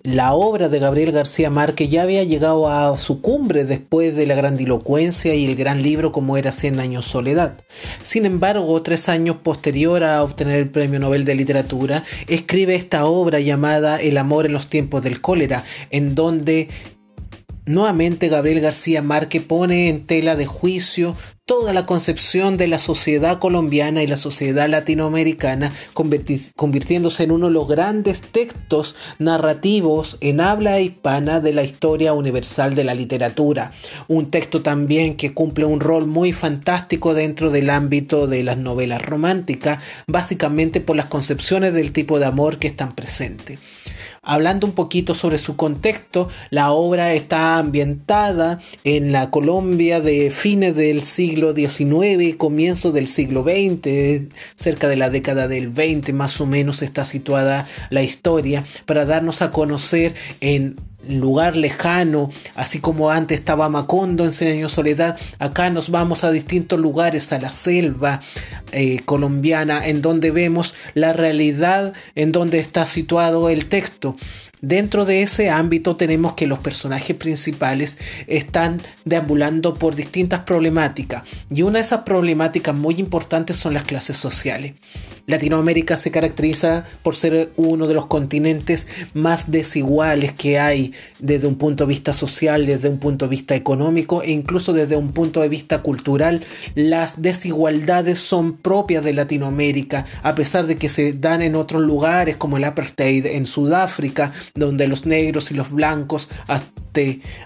la 0.03 0.33
obra 0.33 0.69
de 0.69 0.77
Gabriel 0.77 1.11
García 1.11 1.49
Márquez 1.49 1.89
ya 1.89 2.03
había 2.03 2.23
llegado 2.23 2.69
a 2.69 2.95
su 2.97 3.21
cumbre 3.21 3.65
después 3.65 4.15
de 4.15 4.27
la 4.27 4.35
grandilocuencia 4.35 5.33
y 5.33 5.45
el 5.45 5.55
gran 5.55 5.81
libro 5.81 6.11
como 6.11 6.37
era 6.37 6.51
Cien 6.51 6.79
años 6.79 7.05
soledad. 7.05 7.57
Sin 8.03 8.27
embargo, 8.27 8.79
tres 8.83 9.09
años 9.09 9.37
posterior 9.37 10.03
a 10.03 10.21
obtener 10.21 10.59
el 10.59 10.69
Premio 10.69 10.99
Nobel 10.99 11.25
de 11.25 11.33
Literatura, 11.33 12.03
escribe 12.27 12.75
esta 12.75 13.05
obra 13.05 13.39
llamada 13.39 13.99
El 13.99 14.19
amor 14.19 14.45
en 14.45 14.53
los 14.53 14.67
tiempos 14.67 15.01
del 15.01 15.21
cólera, 15.21 15.63
en 15.89 16.13
donde 16.13 16.69
Nuevamente 17.65 18.27
Gabriel 18.27 18.59
García 18.59 19.01
Márquez 19.01 19.41
pone 19.41 19.87
en 19.87 20.05
tela 20.05 20.35
de 20.35 20.45
juicio 20.45 21.15
toda 21.45 21.73
la 21.73 21.85
concepción 21.85 22.55
de 22.55 22.67
la 22.67 22.79
sociedad 22.79 23.37
colombiana 23.39 24.01
y 24.01 24.07
la 24.07 24.15
sociedad 24.15 24.69
latinoamericana, 24.69 25.73
convirtiéndose 25.93 27.23
en 27.23 27.31
uno 27.31 27.47
de 27.47 27.53
los 27.53 27.67
grandes 27.67 28.21
textos 28.21 28.95
narrativos 29.19 30.17
en 30.21 30.39
habla 30.39 30.79
hispana 30.79 31.41
de 31.41 31.51
la 31.51 31.63
historia 31.63 32.13
universal 32.13 32.75
de 32.75 32.85
la 32.85 32.93
literatura. 32.93 33.73
Un 34.07 34.31
texto 34.31 34.61
también 34.61 35.17
que 35.17 35.33
cumple 35.33 35.65
un 35.65 35.81
rol 35.81 36.07
muy 36.07 36.31
fantástico 36.31 37.13
dentro 37.13 37.51
del 37.51 37.69
ámbito 37.69 38.27
de 38.27 38.43
las 38.43 38.57
novelas 38.57 39.01
románticas, 39.01 39.79
básicamente 40.07 40.79
por 40.79 40.95
las 40.95 41.07
concepciones 41.07 41.73
del 41.73 41.91
tipo 41.91 42.19
de 42.19 42.25
amor 42.25 42.57
que 42.57 42.67
están 42.67 42.95
presentes. 42.95 43.59
Hablando 44.25 44.65
un 44.65 44.71
poquito 44.71 45.13
sobre 45.13 45.37
su 45.37 45.57
contexto, 45.57 46.29
la 46.49 46.71
obra 46.71 47.13
está 47.13 47.57
ambientada 47.57 48.61
en 48.85 49.11
la 49.11 49.29
Colombia 49.29 49.99
de 49.99 50.31
fines 50.31 50.77
del 50.77 51.03
siglo 51.03 51.53
XIX, 51.53 52.37
comienzo 52.37 52.93
del 52.93 53.09
siglo 53.09 53.43
XX, 53.43 54.33
cerca 54.55 54.87
de 54.87 54.95
la 54.95 55.09
década 55.09 55.49
del 55.49 55.67
20 55.67 56.13
más 56.13 56.39
o 56.39 56.45
menos 56.45 56.81
está 56.81 57.03
situada 57.03 57.67
la 57.89 58.01
historia, 58.01 58.63
para 58.85 59.03
darnos 59.03 59.41
a 59.41 59.51
conocer 59.51 60.13
en 60.39 60.77
lugar 61.07 61.55
lejano, 61.55 62.29
así 62.55 62.79
como 62.79 63.09
antes 63.09 63.39
estaba 63.39 63.69
Macondo 63.69 64.25
en 64.25 64.31
Cien 64.31 64.67
Soledad, 64.69 65.17
acá 65.39 65.69
nos 65.69 65.89
vamos 65.89 66.23
a 66.23 66.31
distintos 66.31 66.79
lugares, 66.79 67.31
a 67.33 67.39
la 67.39 67.49
selva 67.49 68.21
eh, 68.71 68.99
colombiana, 69.05 69.87
en 69.87 70.01
donde 70.01 70.31
vemos 70.31 70.75
la 70.93 71.13
realidad 71.13 71.93
en 72.15 72.31
donde 72.31 72.59
está 72.59 72.85
situado 72.85 73.49
el 73.49 73.67
texto. 73.67 74.15
Dentro 74.61 75.03
de 75.03 75.23
ese 75.23 75.49
ámbito 75.49 75.97
tenemos 75.97 76.33
que 76.33 76.47
los 76.47 76.59
personajes 76.59 77.17
principales 77.17 77.97
están 78.27 78.81
deambulando 79.03 79.73
por 79.73 79.93
distintas 79.93 80.39
problemáticas 80.41 81.23
y 81.53 81.63
una 81.63 81.79
de 81.79 81.81
esas 81.81 82.03
problemáticas 82.03 82.73
muy 82.73 82.95
importantes 82.95 83.57
son 83.57 83.73
las 83.73 83.83
clases 83.83 84.15
sociales. 84.15 84.75
Latinoamérica 85.25 85.97
se 85.97 86.11
caracteriza 86.11 86.85
por 87.01 87.15
ser 87.15 87.51
uno 87.55 87.87
de 87.87 87.93
los 87.93 88.07
continentes 88.07 88.87
más 89.13 89.51
desiguales 89.51 90.33
que 90.33 90.59
hay 90.59 90.93
desde 91.19 91.47
un 91.47 91.55
punto 91.55 91.85
de 91.85 91.89
vista 91.89 92.13
social, 92.13 92.65
desde 92.65 92.89
un 92.89 92.99
punto 92.99 93.25
de 93.25 93.29
vista 93.29 93.55
económico 93.55 94.21
e 94.21 94.31
incluso 94.31 94.73
desde 94.73 94.97
un 94.97 95.13
punto 95.13 95.41
de 95.41 95.49
vista 95.49 95.81
cultural. 95.81 96.43
Las 96.75 97.21
desigualdades 97.21 98.19
son 98.19 98.57
propias 98.57 99.03
de 99.03 99.13
Latinoamérica, 99.13 100.05
a 100.23 100.35
pesar 100.35 100.67
de 100.67 100.75
que 100.75 100.89
se 100.89 101.13
dan 101.13 101.41
en 101.41 101.55
otros 101.55 101.81
lugares 101.81 102.35
como 102.35 102.57
el 102.57 102.65
apartheid 102.65 103.25
en 103.25 103.45
Sudáfrica, 103.45 104.33
donde 104.55 104.87
los 104.87 105.05
negros 105.05 105.51
y 105.51 105.55
los 105.55 105.71
blancos 105.71 106.29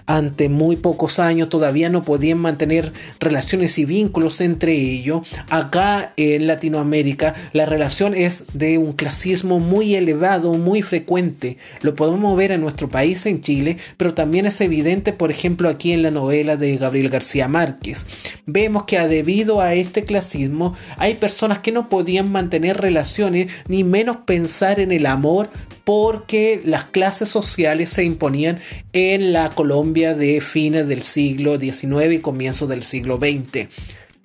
ante, 0.06 0.48
muy 0.48 0.76
pocos 0.76 1.18
años 1.18 1.48
todavía 1.48 1.88
no 1.88 2.04
podían 2.04 2.38
mantener 2.38 2.92
relaciones 3.20 3.78
y 3.78 3.84
vínculos 3.84 4.40
entre 4.40 4.72
ellos. 4.72 5.26
Acá 5.48 6.12
en 6.16 6.46
Latinoamérica 6.46 7.34
la 7.52 7.66
relación 7.66 8.14
es 8.14 8.44
de 8.52 8.78
un 8.78 8.92
clasismo 8.92 9.58
muy 9.58 9.94
elevado, 9.94 10.54
muy 10.54 10.82
frecuente. 10.82 11.58
Lo 11.82 11.94
podemos 11.94 12.36
ver 12.36 12.52
en 12.52 12.60
nuestro 12.60 12.88
país, 12.88 13.24
en 13.26 13.40
Chile, 13.40 13.78
pero 13.96 14.14
también 14.14 14.46
es 14.46 14.60
evidente, 14.60 15.12
por 15.12 15.30
ejemplo, 15.30 15.68
aquí 15.68 15.92
en 15.92 16.02
la 16.02 16.10
novela 16.10 16.56
de 16.56 16.76
Gabriel 16.76 17.08
García 17.08 17.48
Márquez. 17.48 18.06
Vemos 18.46 18.84
que 18.84 18.98
debido 19.06 19.60
a 19.60 19.74
este 19.74 20.04
clasismo 20.04 20.74
hay 20.96 21.14
personas 21.14 21.58
que 21.60 21.72
no 21.72 21.88
podían 21.88 22.30
mantener 22.30 22.78
relaciones 22.78 23.50
ni 23.68 23.84
menos 23.84 24.18
pensar 24.26 24.80
en 24.80 24.92
el 24.92 25.06
amor 25.06 25.50
porque 25.88 26.60
las 26.66 26.84
clases 26.84 27.30
sociales 27.30 27.88
se 27.88 28.04
imponían 28.04 28.60
en 28.92 29.32
la 29.32 29.48
Colombia 29.48 30.12
de 30.12 30.42
fines 30.42 30.86
del 30.86 31.02
siglo 31.02 31.58
XIX 31.58 32.12
y 32.12 32.18
comienzos 32.18 32.68
del 32.68 32.82
siglo 32.82 33.16
XX. 33.16 33.68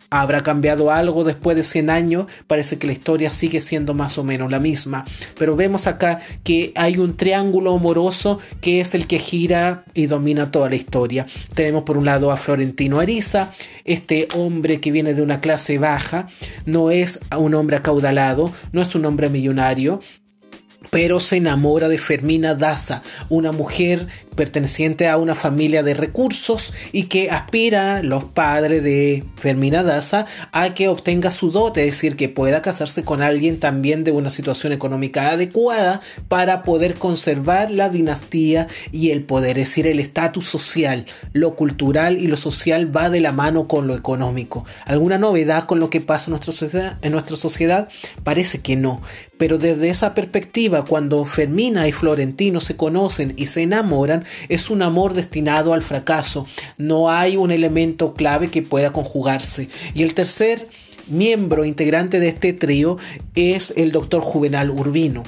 ¿Habrá 0.09 0.41
cambiado 0.41 0.91
algo 0.91 1.23
después 1.23 1.55
de 1.55 1.63
100 1.63 1.89
años? 1.89 2.27
Parece 2.47 2.77
que 2.77 2.87
la 2.87 2.91
historia 2.91 3.31
sigue 3.31 3.61
siendo 3.61 3.93
más 3.93 4.17
o 4.17 4.25
menos 4.25 4.51
la 4.51 4.59
misma. 4.59 5.05
Pero 5.39 5.55
vemos 5.55 5.87
acá 5.87 6.19
que 6.43 6.73
hay 6.75 6.97
un 6.97 7.15
triángulo 7.15 7.77
amoroso 7.77 8.39
que 8.59 8.81
es 8.81 8.93
el 8.93 9.07
que 9.07 9.19
gira 9.19 9.85
y 9.93 10.07
domina 10.07 10.51
toda 10.51 10.67
la 10.67 10.75
historia. 10.75 11.25
Tenemos 11.55 11.83
por 11.83 11.97
un 11.97 12.03
lado 12.03 12.29
a 12.29 12.35
Florentino 12.35 12.99
Ariza, 12.99 13.51
este 13.85 14.27
hombre 14.35 14.81
que 14.81 14.91
viene 14.91 15.13
de 15.13 15.21
una 15.21 15.39
clase 15.39 15.77
baja, 15.77 16.27
no 16.65 16.91
es 16.91 17.21
un 17.37 17.53
hombre 17.53 17.77
acaudalado, 17.77 18.51
no 18.73 18.81
es 18.81 18.93
un 18.95 19.05
hombre 19.05 19.29
millonario, 19.29 20.01
pero 20.93 21.19
se 21.19 21.37
enamora 21.37 21.89
de 21.89 21.97
Fermina 21.97 22.53
Daza, 22.53 23.01
una 23.27 23.51
mujer 23.51 24.07
perteneciente 24.35 25.07
a 25.07 25.17
una 25.17 25.33
familia 25.33 25.81
de 25.81 25.95
recursos 25.95 26.71
y 26.91 27.03
que 27.03 27.31
aspira 27.31 28.03
los 28.03 28.23
padres 28.25 28.83
de 28.83 29.23
Fermina 29.35 29.81
Daza 29.81 30.27
a 30.51 30.75
que 30.75 30.87
obtenga 30.87 31.31
su 31.31 31.49
dote, 31.49 31.87
es 31.87 31.95
decir, 31.95 32.15
que 32.15 32.29
pueda 32.29 32.61
casarse 32.61 33.03
con 33.03 33.23
alguien 33.23 33.59
también 33.59 34.03
de 34.03 34.11
una 34.11 34.29
situación 34.29 34.71
económica 34.71 35.31
adecuada 35.31 36.01
para 36.27 36.61
poder 36.61 36.93
conservar 36.95 37.71
la 37.71 37.89
dinastía 37.89 38.67
y 38.91 39.09
el 39.09 39.23
poder, 39.23 39.57
es 39.57 39.69
decir, 39.69 39.87
el 39.87 39.99
estatus 39.99 40.47
social, 40.47 41.07
lo 41.31 41.55
cultural 41.55 42.19
y 42.19 42.27
lo 42.27 42.37
social 42.37 42.95
va 42.95 43.09
de 43.09 43.19
la 43.19 43.31
mano 43.31 43.67
con 43.67 43.87
lo 43.87 43.95
económico. 43.95 44.63
¿Alguna 44.85 45.17
novedad 45.17 45.63
con 45.63 45.79
lo 45.79 45.89
que 45.89 46.01
pasa 46.01 46.27
en 46.27 46.31
nuestra 46.33 46.53
sociedad? 46.53 46.97
En 47.01 47.13
nuestra 47.13 47.35
sociedad? 47.35 47.89
Parece 48.23 48.61
que 48.61 48.75
no, 48.75 49.01
pero 49.37 49.57
desde 49.57 49.89
esa 49.89 50.13
perspectiva, 50.13 50.85
cuando 50.85 51.25
Fermina 51.25 51.87
y 51.87 51.91
Florentino 51.91 52.61
se 52.61 52.75
conocen 52.75 53.33
y 53.35 53.47
se 53.47 53.63
enamoran, 53.63 54.25
es 54.49 54.69
un 54.69 54.81
amor 54.81 55.13
destinado 55.13 55.73
al 55.73 55.81
fracaso. 55.81 56.47
No 56.77 57.09
hay 57.09 57.37
un 57.37 57.51
elemento 57.51 58.13
clave 58.13 58.49
que 58.49 58.61
pueda 58.61 58.93
conjugarse. 58.93 59.69
Y 59.93 60.03
el 60.03 60.13
tercer 60.13 60.67
miembro 61.07 61.65
integrante 61.65 62.19
de 62.19 62.29
este 62.29 62.53
trío 62.53 62.97
es 63.35 63.73
el 63.75 63.91
doctor 63.91 64.21
Juvenal 64.21 64.69
Urbino 64.69 65.23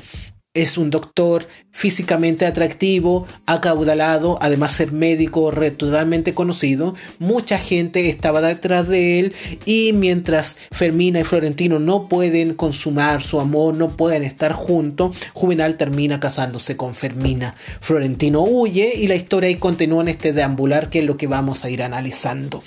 es 0.55 0.77
un 0.77 0.89
doctor 0.89 1.47
físicamente 1.71 2.45
atractivo, 2.45 3.27
acaudalado, 3.45 4.39
además 4.41 4.71
ser 4.71 4.93
médico 4.93 5.51
totalmente 5.77 6.33
conocido. 6.33 6.95
Mucha 7.19 7.59
gente 7.59 8.09
estaba 8.09 8.41
detrás 8.41 8.87
de 8.87 9.19
él 9.19 9.35
y 9.65 9.91
mientras 9.93 10.57
Fermina 10.71 11.19
y 11.19 11.23
Florentino 11.25 11.77
no 11.77 12.07
pueden 12.07 12.55
consumar 12.55 13.21
su 13.21 13.41
amor, 13.41 13.75
no 13.75 13.97
pueden 13.97 14.23
estar 14.23 14.53
juntos, 14.53 15.15
Juvenal 15.33 15.75
termina 15.75 16.19
casándose 16.19 16.77
con 16.77 16.95
Fermina. 16.95 17.55
Florentino 17.81 18.41
huye 18.41 18.93
y 18.95 19.07
la 19.07 19.15
historia 19.15 19.49
ahí 19.49 19.55
continúa 19.55 20.01
en 20.01 20.07
este 20.07 20.31
deambular 20.31 20.89
que 20.89 20.99
es 20.99 21.05
lo 21.05 21.17
que 21.17 21.27
vamos 21.27 21.65
a 21.65 21.69
ir 21.69 21.83
analizando. 21.83 22.63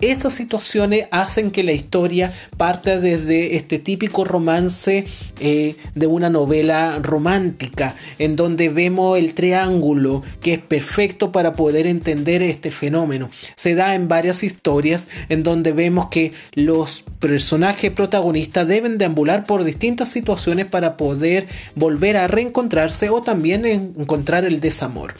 Esas 0.00 0.32
situaciones 0.32 1.06
hacen 1.12 1.52
que 1.52 1.62
la 1.62 1.72
historia 1.72 2.32
parta 2.56 2.98
desde 2.98 3.54
este 3.54 3.78
típico 3.78 4.24
romance 4.24 5.06
eh, 5.38 5.76
de 5.94 6.06
una 6.08 6.28
novela 6.28 6.98
romántica, 7.00 7.94
en 8.18 8.34
donde 8.34 8.68
vemos 8.70 9.16
el 9.16 9.34
triángulo 9.34 10.22
que 10.40 10.54
es 10.54 10.58
perfecto 10.58 11.30
para 11.30 11.54
poder 11.54 11.86
entender 11.86 12.42
este 12.42 12.72
fenómeno. 12.72 13.30
Se 13.54 13.76
da 13.76 13.94
en 13.94 14.08
varias 14.08 14.42
historias 14.42 15.08
en 15.28 15.44
donde 15.44 15.72
vemos 15.72 16.08
que 16.08 16.32
los 16.54 17.04
personajes 17.20 17.92
protagonistas 17.92 18.66
deben 18.66 18.98
deambular 18.98 19.46
por 19.46 19.62
distintas 19.62 20.10
situaciones 20.10 20.66
para 20.66 20.96
poder 20.96 21.46
volver 21.76 22.16
a 22.16 22.26
reencontrarse 22.26 23.10
o 23.10 23.22
también 23.22 23.64
encontrar 23.64 24.44
el 24.44 24.60
desamor. 24.60 25.14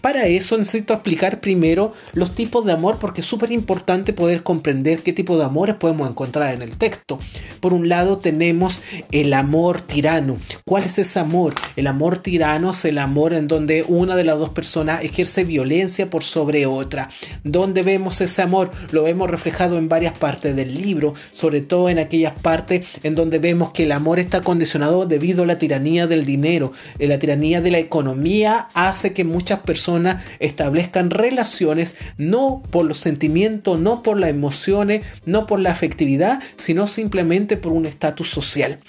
Para 0.00 0.26
eso 0.26 0.56
necesito 0.56 0.94
explicar 0.94 1.40
primero 1.40 1.92
los 2.12 2.34
tipos 2.34 2.64
de 2.64 2.72
amor 2.72 2.98
porque 3.00 3.20
es 3.20 3.26
súper 3.26 3.50
importante 3.50 4.12
poder 4.18 4.42
comprender 4.42 5.04
qué 5.04 5.12
tipo 5.12 5.38
de 5.38 5.44
amores 5.44 5.76
podemos 5.76 6.10
encontrar 6.10 6.52
en 6.52 6.60
el 6.62 6.76
texto. 6.76 7.20
Por 7.60 7.72
un 7.72 7.88
lado 7.88 8.18
tenemos 8.18 8.80
el 9.12 9.32
amor 9.32 9.80
tirano. 9.80 10.38
¿Cuál 10.64 10.82
es 10.82 10.98
ese 10.98 11.20
amor? 11.20 11.54
El 11.76 11.86
amor 11.86 12.18
tirano 12.18 12.72
es 12.72 12.84
el 12.84 12.98
amor 12.98 13.32
en 13.32 13.46
donde 13.46 13.84
una 13.86 14.16
de 14.16 14.24
las 14.24 14.36
dos 14.36 14.48
personas 14.48 15.04
ejerce 15.04 15.44
violencia 15.44 16.10
por 16.10 16.24
sobre 16.24 16.66
otra. 16.66 17.10
¿Dónde 17.44 17.84
vemos 17.84 18.20
ese 18.20 18.42
amor? 18.42 18.72
Lo 18.90 19.04
vemos 19.04 19.30
reflejado 19.30 19.78
en 19.78 19.88
varias 19.88 20.18
partes 20.18 20.56
del 20.56 20.74
libro, 20.74 21.14
sobre 21.32 21.60
todo 21.60 21.88
en 21.88 22.00
aquellas 22.00 22.32
partes 22.40 22.88
en 23.04 23.14
donde 23.14 23.38
vemos 23.38 23.70
que 23.70 23.84
el 23.84 23.92
amor 23.92 24.18
está 24.18 24.40
condicionado 24.40 25.06
debido 25.06 25.44
a 25.44 25.46
la 25.46 25.60
tiranía 25.60 26.08
del 26.08 26.24
dinero. 26.24 26.72
La 26.98 27.20
tiranía 27.20 27.60
de 27.60 27.70
la 27.70 27.78
economía 27.78 28.66
hace 28.74 29.12
que 29.12 29.22
muchas 29.22 29.60
personas 29.60 30.24
establezcan 30.40 31.10
relaciones 31.10 31.96
no 32.16 32.64
por 32.72 32.84
los 32.84 32.98
sentimientos, 32.98 33.78
no 33.78 34.02
por 34.02 34.07
las 34.16 34.30
emociones, 34.30 35.04
no 35.26 35.46
por 35.46 35.60
la 35.60 35.72
afectividad, 35.72 36.40
sino 36.56 36.86
simplemente 36.86 37.56
por 37.56 37.72
un 37.72 37.86
estatus 37.86 38.28
social. 38.28 38.80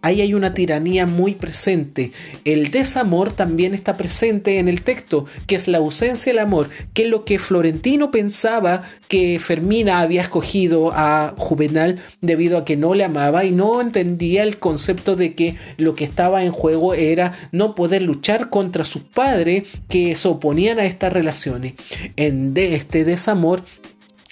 Ahí 0.00 0.20
hay 0.20 0.32
una 0.34 0.54
tiranía 0.54 1.06
muy 1.06 1.34
presente. 1.34 2.12
El 2.44 2.70
desamor 2.70 3.32
también 3.32 3.74
está 3.74 3.96
presente 3.96 4.58
en 4.58 4.68
el 4.68 4.82
texto, 4.82 5.26
que 5.46 5.56
es 5.56 5.66
la 5.66 5.78
ausencia 5.78 6.32
del 6.32 6.38
amor, 6.38 6.68
que 6.94 7.02
es 7.02 7.08
lo 7.08 7.24
que 7.24 7.38
Florentino 7.38 8.10
pensaba 8.10 8.82
que 9.08 9.40
Fermina 9.40 10.00
había 10.00 10.22
escogido 10.22 10.92
a 10.94 11.34
Juvenal 11.36 11.98
debido 12.20 12.58
a 12.58 12.64
que 12.64 12.76
no 12.76 12.94
le 12.94 13.04
amaba 13.04 13.44
y 13.44 13.50
no 13.50 13.80
entendía 13.80 14.44
el 14.44 14.58
concepto 14.58 15.16
de 15.16 15.34
que 15.34 15.56
lo 15.78 15.94
que 15.94 16.04
estaba 16.04 16.44
en 16.44 16.52
juego 16.52 16.94
era 16.94 17.32
no 17.50 17.74
poder 17.74 18.02
luchar 18.02 18.50
contra 18.50 18.84
su 18.84 19.02
padre 19.02 19.64
que 19.88 20.14
se 20.14 20.28
oponían 20.28 20.78
a 20.78 20.84
estas 20.84 21.12
relaciones. 21.12 21.74
En 22.16 22.54
de 22.54 22.76
este 22.76 23.04
desamor 23.04 23.62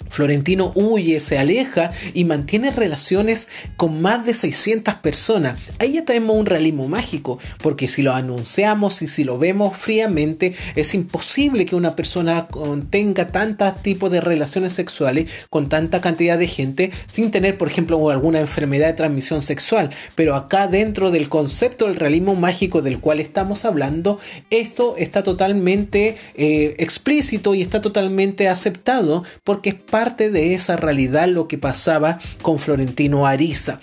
Florentino 0.09 0.71
huye, 0.75 1.19
se 1.19 1.37
aleja 1.37 1.91
y 2.13 2.23
mantiene 2.23 2.71
relaciones 2.71 3.47
con 3.75 4.01
más 4.01 4.25
de 4.25 4.33
600 4.33 4.95
personas. 4.95 5.59
Ahí 5.79 5.93
ya 5.93 6.05
tenemos 6.05 6.35
un 6.37 6.45
realismo 6.45 6.87
mágico, 6.87 7.39
porque 7.61 7.87
si 7.87 8.01
lo 8.01 8.13
anunciamos 8.13 9.01
y 9.01 9.07
si 9.07 9.23
lo 9.23 9.37
vemos 9.37 9.77
fríamente, 9.77 10.55
es 10.75 10.93
imposible 10.93 11.65
que 11.65 11.75
una 11.75 11.95
persona 11.95 12.47
tenga 12.89 13.31
tantos 13.31 13.81
tipos 13.81 14.11
de 14.11 14.21
relaciones 14.21 14.73
sexuales 14.73 15.29
con 15.49 15.69
tanta 15.69 16.01
cantidad 16.01 16.37
de 16.37 16.47
gente 16.47 16.91
sin 17.11 17.31
tener, 17.31 17.57
por 17.57 17.67
ejemplo, 17.67 18.09
alguna 18.09 18.39
enfermedad 18.39 18.87
de 18.87 18.93
transmisión 18.93 19.41
sexual. 19.41 19.89
Pero 20.15 20.35
acá 20.35 20.67
dentro 20.67 21.11
del 21.11 21.29
concepto 21.29 21.87
del 21.87 21.95
realismo 21.95 22.35
mágico 22.35 22.81
del 22.81 22.99
cual 22.99 23.19
estamos 23.19 23.65
hablando, 23.65 24.19
esto 24.49 24.95
está 24.97 25.23
totalmente 25.23 26.17
eh, 26.35 26.75
explícito 26.77 27.55
y 27.55 27.61
está 27.61 27.81
totalmente 27.81 28.47
aceptado 28.47 29.23
porque 29.43 29.69
es 29.69 29.75
de 29.97 30.53
esa 30.53 30.75
realidad 30.75 31.27
lo 31.27 31.47
que 31.47 31.57
pasaba 31.57 32.19
con 32.43 32.59
Florentino 32.59 33.25
Ariza. 33.25 33.79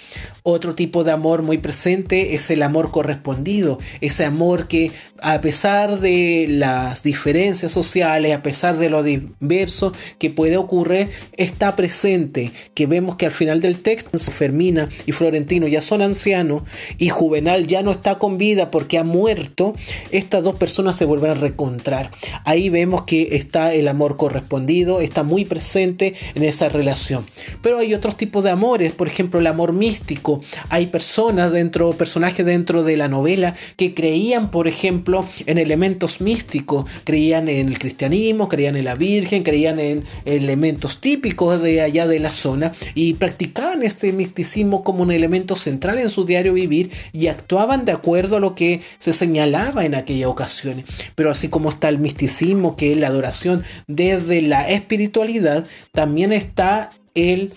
Otro 0.46 0.74
tipo 0.74 1.04
de 1.04 1.10
amor 1.10 1.42
muy 1.42 1.56
presente 1.56 2.34
es 2.34 2.50
el 2.50 2.62
amor 2.62 2.90
correspondido, 2.90 3.78
ese 4.02 4.26
amor 4.26 4.68
que 4.68 4.92
a 5.22 5.40
pesar 5.40 6.00
de 6.00 6.46
las 6.50 7.02
diferencias 7.02 7.72
sociales, 7.72 8.34
a 8.34 8.42
pesar 8.42 8.76
de 8.76 8.90
lo 8.90 9.02
diverso 9.02 9.94
que 10.18 10.28
puede 10.28 10.58
ocurrir, 10.58 11.08
está 11.32 11.74
presente, 11.76 12.52
que 12.74 12.86
vemos 12.86 13.16
que 13.16 13.24
al 13.24 13.32
final 13.32 13.62
del 13.62 13.80
texto 13.80 14.18
Fermina 14.18 14.90
y 15.06 15.12
Florentino 15.12 15.66
ya 15.66 15.80
son 15.80 16.02
ancianos 16.02 16.62
y 16.98 17.08
Juvenal 17.08 17.66
ya 17.66 17.82
no 17.82 17.90
está 17.90 18.18
con 18.18 18.36
vida 18.36 18.70
porque 18.70 18.98
ha 18.98 19.04
muerto, 19.04 19.74
estas 20.10 20.44
dos 20.44 20.56
personas 20.56 20.94
se 20.94 21.06
vuelven 21.06 21.30
a 21.30 21.34
reencontrar. 21.34 22.10
Ahí 22.44 22.68
vemos 22.68 23.04
que 23.04 23.36
está 23.36 23.72
el 23.72 23.88
amor 23.88 24.18
correspondido, 24.18 25.00
está 25.00 25.22
muy 25.22 25.46
presente 25.46 26.03
en 26.34 26.42
esa 26.42 26.68
relación. 26.68 27.24
Pero 27.62 27.78
hay 27.78 27.94
otros 27.94 28.16
tipos 28.16 28.44
de 28.44 28.50
amores, 28.50 28.92
por 28.92 29.08
ejemplo, 29.08 29.40
el 29.40 29.46
amor 29.46 29.72
místico. 29.72 30.40
Hay 30.68 30.86
personas 30.86 31.52
dentro, 31.52 31.92
personajes 31.92 32.44
dentro 32.44 32.82
de 32.82 32.96
la 32.96 33.08
novela 33.08 33.54
que 33.76 33.94
creían, 33.94 34.50
por 34.50 34.68
ejemplo, 34.68 35.26
en 35.46 35.58
elementos 35.58 36.20
místicos, 36.20 36.86
creían 37.04 37.48
en 37.48 37.68
el 37.68 37.78
cristianismo, 37.78 38.48
creían 38.48 38.76
en 38.76 38.84
la 38.84 38.94
Virgen, 38.94 39.42
creían 39.42 39.78
en 39.80 40.04
elementos 40.24 41.00
típicos 41.00 41.62
de 41.62 41.80
allá 41.80 42.06
de 42.06 42.20
la 42.20 42.30
zona 42.30 42.72
y 42.94 43.14
practicaban 43.14 43.82
este 43.82 44.12
misticismo 44.12 44.84
como 44.84 45.02
un 45.02 45.12
elemento 45.12 45.56
central 45.56 45.98
en 45.98 46.10
su 46.10 46.24
diario 46.24 46.54
vivir 46.54 46.90
y 47.12 47.28
actuaban 47.28 47.84
de 47.84 47.92
acuerdo 47.92 48.36
a 48.36 48.40
lo 48.40 48.54
que 48.54 48.80
se 48.98 49.12
señalaba 49.12 49.84
en 49.84 49.94
aquella 49.94 50.28
ocasión. 50.28 50.82
Pero 51.14 51.30
así 51.30 51.48
como 51.48 51.70
está 51.70 51.88
el 51.88 51.98
misticismo, 51.98 52.76
que 52.76 52.92
es 52.92 52.98
la 52.98 53.08
adoración 53.08 53.64
desde 53.86 54.42
la 54.42 54.68
espiritualidad, 54.68 55.66
también 55.94 56.32
está 56.32 56.90
el 57.14 57.52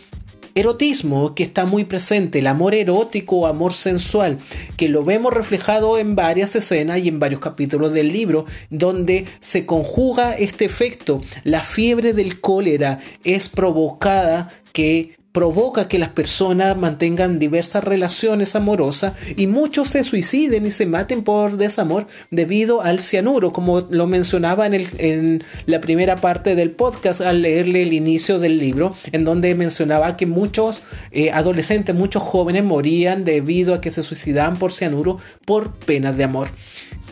erotismo 0.54 1.36
que 1.36 1.44
está 1.44 1.66
muy 1.66 1.86
presente, 1.86 2.40
el 2.40 2.48
amor 2.48 2.74
erótico 2.74 3.38
o 3.38 3.48
amor 3.48 3.74
sensual, 3.74 4.38
que 4.76 4.90
lo 4.90 5.04
vemos 5.04 5.34
reflejado 5.34 5.98
en 5.98 6.16
varias 6.16 6.56
escenas 6.56 7.00
y 7.00 7.10
en 7.10 7.20
varios 7.20 7.42
capítulos 7.42 7.94
del 7.94 8.12
libro, 8.12 8.46
donde 8.70 9.26
se 9.40 9.66
conjuga 9.66 10.34
este 10.34 10.66
efecto. 10.66 11.22
La 11.44 11.62
fiebre 11.62 12.14
del 12.14 12.40
cólera 12.40 13.00
es 13.24 13.50
provocada 13.50 14.50
que 14.72 15.17
provoca 15.38 15.88
que 15.88 16.00
las 16.00 16.10
personas 16.10 16.76
mantengan 16.76 17.38
diversas 17.38 17.84
relaciones 17.84 18.56
amorosas 18.56 19.14
y 19.36 19.46
muchos 19.46 19.90
se 19.90 20.04
suiciden 20.04 20.66
y 20.66 20.72
se 20.72 20.88
maten 20.88 21.24
por 21.24 21.58
desamor 21.58 22.08
debido 22.32 22.82
al 22.82 23.02
cianuro, 23.02 23.54
como 23.54 23.82
lo 23.82 24.08
mencionaba 24.08 24.66
en, 24.66 24.74
el, 24.74 24.88
en 24.98 25.44
la 25.68 25.80
primera 25.80 26.16
parte 26.16 26.56
del 26.56 26.72
podcast 26.72 27.22
al 27.22 27.44
leerle 27.44 27.84
el 27.84 27.94
inicio 27.94 28.40
del 28.40 28.58
libro, 28.58 28.96
en 29.12 29.26
donde 29.26 29.54
mencionaba 29.54 30.18
que 30.18 30.26
muchos 30.26 30.82
eh, 31.12 31.30
adolescentes, 31.30 31.94
muchos 31.94 32.24
jóvenes 32.24 32.64
morían 32.64 33.24
debido 33.24 33.76
a 33.76 33.80
que 33.80 33.92
se 33.92 34.02
suicidaban 34.02 34.58
por 34.58 34.74
cianuro 34.74 35.20
por 35.46 35.72
penas 35.72 36.18
de 36.18 36.24
amor. 36.24 36.48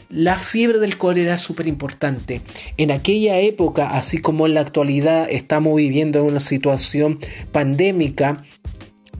La 0.09 0.37
fiebre 0.37 0.79
del 0.79 0.97
cólera 0.97 1.35
es 1.35 1.41
súper 1.41 1.67
importante. 1.67 2.41
En 2.77 2.91
aquella 2.91 3.39
época, 3.39 3.89
así 3.91 4.19
como 4.19 4.45
en 4.45 4.53
la 4.53 4.61
actualidad, 4.61 5.27
estamos 5.29 5.75
viviendo 5.75 6.19
en 6.19 6.25
una 6.25 6.39
situación 6.39 7.19
pandémica 7.51 8.43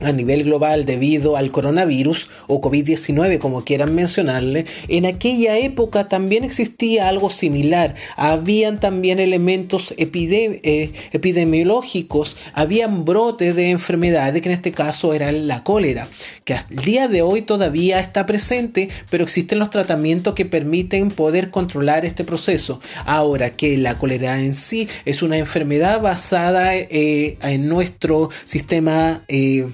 a 0.00 0.12
nivel 0.12 0.44
global 0.44 0.84
debido 0.84 1.36
al 1.36 1.50
coronavirus 1.50 2.28
o 2.46 2.60
COVID-19 2.60 3.38
como 3.38 3.64
quieran 3.64 3.94
mencionarle, 3.94 4.66
en 4.88 5.06
aquella 5.06 5.58
época 5.58 6.08
también 6.08 6.44
existía 6.44 7.08
algo 7.08 7.30
similar. 7.30 7.94
Habían 8.16 8.80
también 8.80 9.18
elementos 9.18 9.94
eh, 9.96 10.92
epidemiológicos, 11.12 12.36
habían 12.52 13.04
brotes 13.04 13.54
de 13.56 13.70
enfermedades 13.70 14.42
que 14.42 14.48
en 14.48 14.54
este 14.54 14.72
caso 14.72 15.14
era 15.14 15.32
la 15.32 15.62
cólera, 15.62 16.08
que 16.44 16.54
al 16.54 16.64
día 16.68 17.08
de 17.08 17.22
hoy 17.22 17.42
todavía 17.42 18.00
está 18.00 18.26
presente, 18.26 18.88
pero 19.10 19.24
existen 19.24 19.58
los 19.58 19.70
tratamientos 19.70 20.34
que 20.34 20.44
permiten 20.44 21.10
poder 21.10 21.50
controlar 21.50 22.04
este 22.04 22.24
proceso. 22.24 22.80
Ahora 23.04 23.56
que 23.56 23.76
la 23.78 23.98
cólera 23.98 24.40
en 24.40 24.56
sí 24.56 24.88
es 25.04 25.22
una 25.22 25.38
enfermedad 25.38 26.00
basada 26.00 26.76
eh, 26.76 27.38
en 27.42 27.68
nuestro 27.68 28.30
sistema 28.44 29.24
eh, 29.28 29.66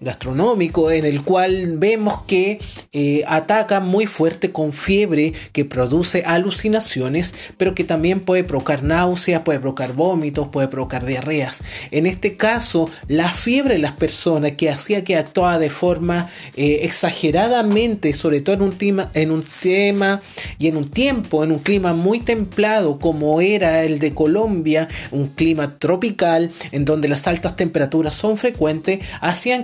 gastronómico 0.00 0.90
en 0.90 1.06
el 1.06 1.22
cual 1.22 1.78
vemos 1.78 2.22
que 2.26 2.58
eh, 2.92 3.24
ataca 3.26 3.80
muy 3.80 4.06
fuerte 4.06 4.52
con 4.52 4.72
fiebre 4.74 5.32
que 5.52 5.64
produce 5.64 6.22
alucinaciones 6.26 7.34
pero 7.56 7.74
que 7.74 7.82
también 7.82 8.20
puede 8.20 8.44
provocar 8.44 8.82
náuseas 8.82 9.40
puede 9.40 9.58
provocar 9.58 9.94
vómitos 9.94 10.48
puede 10.48 10.68
provocar 10.68 11.06
diarreas. 11.06 11.62
En 11.90 12.06
este 12.06 12.36
caso 12.36 12.90
la 13.08 13.30
fiebre 13.30 13.74
de 13.74 13.80
las 13.80 13.92
personas 13.92 14.52
que 14.52 14.68
hacía 14.70 15.02
que 15.02 15.16
actuaba 15.16 15.58
de 15.58 15.70
forma 15.70 16.30
eh, 16.56 16.80
exageradamente 16.82 18.12
sobre 18.12 18.42
todo 18.42 18.56
en 18.56 18.62
un 18.62 18.76
tema 18.76 19.10
en 19.14 19.30
un 19.30 19.44
tema 19.62 20.20
y 20.58 20.68
en 20.68 20.76
un 20.76 20.90
tiempo 20.90 21.42
en 21.42 21.52
un 21.52 21.60
clima 21.60 21.94
muy 21.94 22.20
templado 22.20 22.98
como 22.98 23.40
era 23.40 23.82
el 23.84 23.98
de 23.98 24.12
Colombia 24.12 24.88
un 25.10 25.28
clima 25.28 25.78
tropical 25.78 26.50
en 26.72 26.84
donde 26.84 27.08
las 27.08 27.26
altas 27.26 27.56
temperaturas 27.56 28.14
son 28.14 28.36
frecuentes 28.36 29.00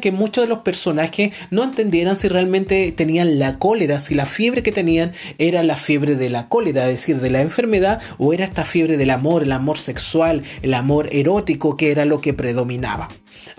que 0.01 0.13
muchos 0.13 0.45
de 0.45 0.49
los 0.49 0.59
personajes 0.59 1.35
no 1.51 1.65
entendieran 1.65 2.17
si 2.17 2.29
realmente 2.29 2.93
tenían 2.93 3.39
la 3.39 3.59
cólera, 3.59 3.99
si 3.99 4.15
la 4.15 4.27
fiebre 4.27 4.63
que 4.63 4.73
tenían 4.73 5.13
era 5.39 5.63
la 5.63 5.77
fiebre 5.77 6.17
de 6.17 6.31
la 6.31 6.49
cólera, 6.49 6.83
es 6.89 7.01
decir, 7.01 7.21
de 7.21 7.31
la 7.31 7.41
enfermedad, 7.41 8.01
o 8.19 8.33
era 8.33 8.45
esta 8.45 8.65
fiebre 8.65 8.97
del 8.97 9.11
amor, 9.11 9.43
el 9.43 9.53
amor 9.53 9.79
sexual, 9.79 10.43
el 10.63 10.75
amor 10.75 11.09
erótico, 11.13 11.77
que 11.77 11.91
era 11.91 12.05
lo 12.05 12.21
que 12.21 12.35
predominaba. 12.35 13.09